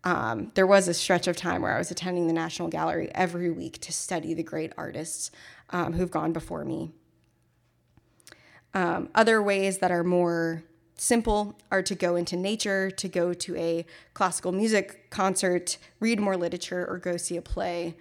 um, 0.05 0.53
there 0.55 0.67
was 0.67 0.87
a 0.87 0.95
stretch 0.95 1.27
of 1.27 1.37
time 1.37 1.63
where 1.63 1.75
I 1.75 1.79
was 1.79 1.91
attending 1.91 2.27
the 2.27 2.33
National 2.33 2.69
Gallery 2.69 3.11
every 3.15 3.51
week 3.51 3.81
to 3.81 3.93
study 3.93 4.35
the 4.35 4.43
great 4.43 4.73
artists 4.77 5.31
um, 5.71 5.95
who've 5.95 6.11
gone 6.11 6.33
before 6.33 6.65
me. 6.65 6.93
Um, 8.75 9.09
other 9.15 9.43
ways 9.43 9.79
that 9.79 9.91
are 9.91 10.05
more 10.05 10.63
simple 10.97 11.59
are 11.71 11.83
to 11.83 11.95
go 11.95 12.17
into 12.17 12.37
nature, 12.37 12.91
to 12.91 13.09
go 13.09 13.35
to 13.35 13.57
a 13.57 13.87
classical 14.15 14.53
music 14.53 15.11
concert, 15.11 15.79
read 16.01 16.21
more 16.21 16.37
literature, 16.37 16.87
or 16.89 16.99
go 16.99 17.17
see 17.17 17.37
a 17.37 17.43
play. 17.43 17.97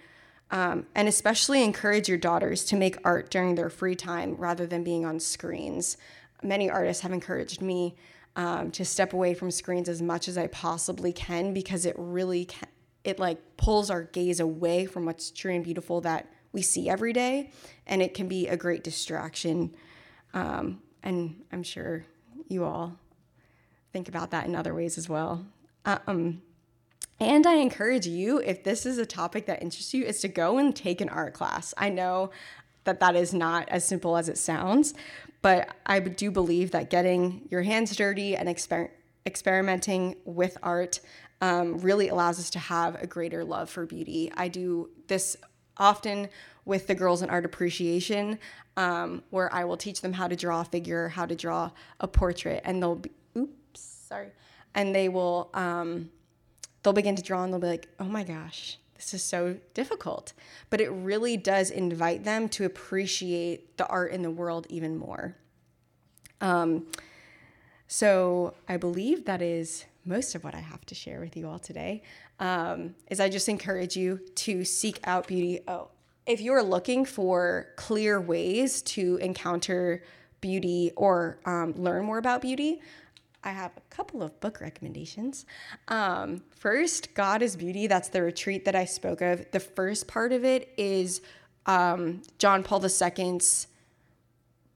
Um, 0.50 0.86
and 0.94 1.08
especially 1.08 1.64
encourage 1.64 2.08
your 2.08 2.18
daughters 2.18 2.64
to 2.66 2.76
make 2.76 2.96
art 3.04 3.30
during 3.30 3.54
their 3.54 3.70
free 3.70 3.96
time 3.96 4.36
rather 4.36 4.66
than 4.66 4.84
being 4.84 5.04
on 5.04 5.18
screens. 5.18 5.96
Many 6.42 6.70
artists 6.70 7.02
have 7.02 7.12
encouraged 7.12 7.60
me 7.60 7.96
um, 8.36 8.70
to 8.72 8.84
step 8.84 9.12
away 9.12 9.34
from 9.34 9.50
screens 9.50 9.88
as 9.88 10.02
much 10.02 10.28
as 10.28 10.36
I 10.36 10.48
possibly 10.48 11.12
can 11.12 11.54
because 11.54 11.86
it 11.86 11.94
really 11.98 12.44
can, 12.44 12.68
it 13.02 13.18
like 13.18 13.56
pulls 13.56 13.90
our 13.90 14.02
gaze 14.02 14.40
away 14.40 14.86
from 14.86 15.06
what's 15.06 15.30
true 15.30 15.52
and 15.52 15.64
beautiful 15.64 16.00
that 16.02 16.30
we 16.52 16.62
see 16.62 16.88
every 16.88 17.12
day, 17.12 17.50
and 17.86 18.00
it 18.00 18.14
can 18.14 18.28
be 18.28 18.46
a 18.46 18.56
great 18.56 18.84
distraction. 18.84 19.74
Um, 20.34 20.80
and 21.02 21.42
I'm 21.52 21.62
sure 21.62 22.04
you 22.48 22.64
all 22.64 22.96
think 23.92 24.08
about 24.08 24.30
that 24.32 24.46
in 24.46 24.54
other 24.54 24.74
ways 24.74 24.98
as 24.98 25.08
well. 25.08 25.46
Um, 25.84 26.42
and 27.20 27.46
I 27.46 27.54
encourage 27.54 28.06
you, 28.06 28.38
if 28.38 28.64
this 28.64 28.84
is 28.84 28.98
a 28.98 29.06
topic 29.06 29.46
that 29.46 29.62
interests 29.62 29.94
you, 29.94 30.04
is 30.04 30.20
to 30.20 30.28
go 30.28 30.58
and 30.58 30.74
take 30.74 31.00
an 31.00 31.08
art 31.08 31.32
class. 31.32 31.72
I 31.76 31.90
know 31.90 32.30
that 32.84 33.00
that 33.00 33.14
is 33.14 33.32
not 33.32 33.68
as 33.68 33.86
simple 33.86 34.16
as 34.16 34.28
it 34.28 34.36
sounds, 34.36 34.94
but 35.42 35.68
I 35.86 36.00
do 36.00 36.30
believe 36.30 36.72
that 36.72 36.90
getting 36.90 37.46
your 37.50 37.62
hands 37.62 37.94
dirty 37.96 38.36
and 38.36 38.48
exper- 38.48 38.90
experimenting 39.26 40.16
with 40.24 40.58
art 40.62 41.00
um, 41.40 41.78
really 41.78 42.08
allows 42.08 42.38
us 42.38 42.50
to 42.50 42.58
have 42.58 43.00
a 43.02 43.06
greater 43.06 43.44
love 43.44 43.70
for 43.70 43.86
beauty. 43.86 44.32
I 44.36 44.48
do 44.48 44.90
this 45.06 45.36
often 45.76 46.28
with 46.64 46.86
the 46.86 46.94
girls 46.94 47.22
in 47.22 47.30
art 47.30 47.44
appreciation, 47.44 48.38
um, 48.76 49.22
where 49.30 49.52
I 49.52 49.64
will 49.64 49.76
teach 49.76 50.00
them 50.00 50.12
how 50.12 50.28
to 50.28 50.36
draw 50.36 50.62
a 50.62 50.64
figure, 50.64 51.08
how 51.08 51.26
to 51.26 51.34
draw 51.34 51.70
a 52.00 52.08
portrait, 52.08 52.62
and 52.64 52.82
they'll 52.82 52.96
be, 52.96 53.10
oops, 53.36 53.80
sorry, 54.08 54.28
and 54.74 54.94
they 54.94 55.08
will, 55.08 55.50
um, 55.54 56.10
they'll 56.82 56.92
begin 56.92 57.16
to 57.16 57.22
draw 57.22 57.44
and 57.44 57.52
they'll 57.52 57.60
be 57.60 57.66
like, 57.66 57.88
oh 58.00 58.04
my 58.04 58.24
gosh, 58.24 58.78
this 58.96 59.14
is 59.14 59.22
so 59.22 59.56
difficult. 59.74 60.32
But 60.70 60.80
it 60.80 60.88
really 60.88 61.36
does 61.36 61.70
invite 61.70 62.24
them 62.24 62.48
to 62.50 62.64
appreciate 62.64 63.76
the 63.76 63.86
art 63.86 64.12
in 64.12 64.22
the 64.22 64.30
world 64.30 64.66
even 64.70 64.96
more. 64.96 65.36
Um, 66.40 66.86
so 67.86 68.54
I 68.68 68.76
believe 68.76 69.26
that 69.26 69.42
is 69.42 69.84
most 70.04 70.34
of 70.34 70.44
what 70.44 70.54
I 70.54 70.60
have 70.60 70.84
to 70.86 70.94
share 70.94 71.20
with 71.20 71.36
you 71.36 71.48
all 71.48 71.58
today. 71.58 72.02
Um, 72.40 72.94
is 73.08 73.20
I 73.20 73.28
just 73.28 73.48
encourage 73.48 73.96
you 73.96 74.20
to 74.36 74.64
seek 74.64 75.00
out 75.04 75.26
beauty. 75.26 75.60
Oh, 75.68 75.88
if 76.26 76.40
you're 76.40 76.62
looking 76.62 77.04
for 77.04 77.68
clear 77.76 78.20
ways 78.20 78.82
to 78.82 79.16
encounter 79.16 80.02
beauty 80.40 80.92
or 80.96 81.38
um, 81.44 81.72
learn 81.76 82.04
more 82.04 82.18
about 82.18 82.42
beauty, 82.42 82.80
I 83.42 83.50
have 83.50 83.72
a 83.76 83.94
couple 83.94 84.22
of 84.22 84.38
book 84.40 84.60
recommendations. 84.60 85.44
Um, 85.88 86.42
first, 86.50 87.14
God 87.14 87.42
is 87.42 87.56
Beauty. 87.56 87.86
That's 87.86 88.08
the 88.08 88.22
retreat 88.22 88.64
that 88.64 88.74
I 88.74 88.86
spoke 88.86 89.20
of. 89.20 89.44
The 89.50 89.60
first 89.60 90.08
part 90.08 90.32
of 90.32 90.44
it 90.44 90.72
is 90.78 91.20
um, 91.66 92.22
John 92.38 92.62
Paul 92.62 92.82
II's 92.84 93.66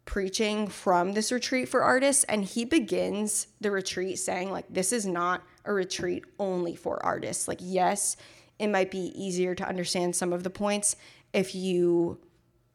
preaching 0.04 0.68
from 0.68 1.12
this 1.12 1.32
retreat 1.32 1.68
for 1.68 1.82
artists. 1.82 2.24
And 2.24 2.44
he 2.44 2.66
begins 2.66 3.46
the 3.60 3.70
retreat 3.70 4.18
saying, 4.18 4.50
like, 4.50 4.66
this 4.68 4.92
is 4.92 5.06
not 5.06 5.42
a 5.64 5.72
retreat 5.72 6.24
only 6.38 6.76
for 6.76 7.04
artists. 7.04 7.48
Like, 7.48 7.60
yes, 7.62 8.16
it 8.58 8.68
might 8.68 8.90
be 8.90 9.12
easier 9.14 9.54
to 9.54 9.66
understand 9.66 10.16
some 10.16 10.32
of 10.32 10.42
the 10.42 10.50
points 10.50 10.96
if 11.32 11.54
you 11.54 12.18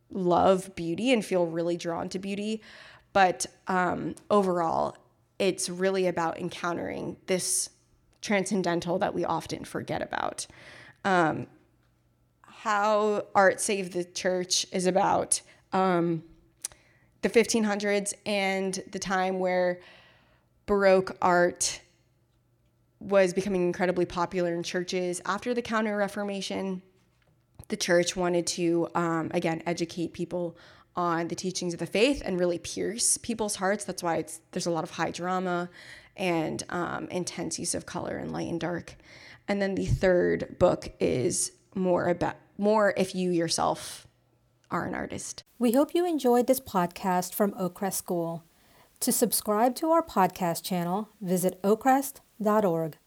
love 0.10 0.76
beauty 0.76 1.12
and 1.12 1.26
feel 1.26 1.48
really 1.48 1.78
drawn 1.78 2.10
to 2.10 2.20
beauty. 2.20 2.62
But 3.12 3.46
um, 3.68 4.16
overall, 4.30 4.98
it's 5.40 5.70
really 5.70 6.08
about 6.08 6.40
encountering 6.40 7.18
this 7.28 7.70
transcendental 8.22 9.00
that 9.00 9.14
we 9.14 9.26
often 9.26 9.66
forget 9.66 10.02
about. 10.02 10.48
Um, 11.04 11.48
how 12.42 13.26
art 13.36 13.60
saved 13.60 13.94
the 13.94 14.06
church 14.06 14.66
is 14.72 14.88
about 14.88 15.42
um, 15.74 16.24
the 17.22 17.30
1500s 17.30 18.14
and 18.26 18.82
the 18.92 19.00
time 19.00 19.40
where 19.40 19.82
Baroque 20.66 21.18
art 21.22 21.82
was 23.00 23.34
becoming 23.34 23.64
incredibly 23.64 24.06
popular 24.06 24.54
in 24.54 24.64
churches 24.64 25.20
after 25.26 25.54
the 25.54 25.62
Counter 25.62 25.98
Reformation 25.98 26.82
the 27.70 27.78
church 27.78 28.16
wanted 28.16 28.48
to, 28.48 28.88
um, 28.96 29.32
again, 29.34 29.64
educate 29.66 30.14
people 30.14 30.58
on 30.96 31.28
the 31.28 31.36
teachings 31.36 31.74
of 31.74 31.80
the 31.80 31.86
faith 31.86 32.22
and 32.24 32.40
really 32.40 32.60
pierce 32.60 33.18
people's 33.18 33.56
hearts. 33.56 33.84
That's 33.84 34.04
why 34.04 34.26
there's 34.52 34.66
a 34.66 34.72
lot 34.72 34.84
of 34.84 34.92
high 34.92 35.12
drama 35.12 35.70
and 36.16 36.64
um, 36.70 37.08
intense 37.10 37.58
use 37.58 37.74
of 37.74 37.86
color 37.86 38.18
and 38.18 38.32
light 38.32 38.50
and 38.50 38.60
dark. 38.60 38.96
And 39.48 39.62
then 39.62 39.76
the 39.76 39.86
third 39.86 40.58
book 40.60 40.94
is 41.00 41.52
more 41.76 42.08
about 42.08 42.36
more 42.58 42.94
if 42.96 43.16
you 43.16 43.32
yourself 43.32 44.08
are 44.70 44.86
an 44.86 44.94
artist. 44.94 45.44
We 45.60 45.72
hope 45.72 45.94
you 45.94 46.06
enjoyed 46.06 46.48
this 46.48 46.60
podcast 46.60 47.34
from 47.34 47.52
Oakcrest 47.54 47.94
School. 47.94 48.44
To 49.02 49.12
subscribe 49.12 49.76
to 49.76 49.90
our 49.92 50.04
podcast 50.04 50.64
channel, 50.64 51.10
visit 51.22 51.62
oakcrest.org. 51.62 52.98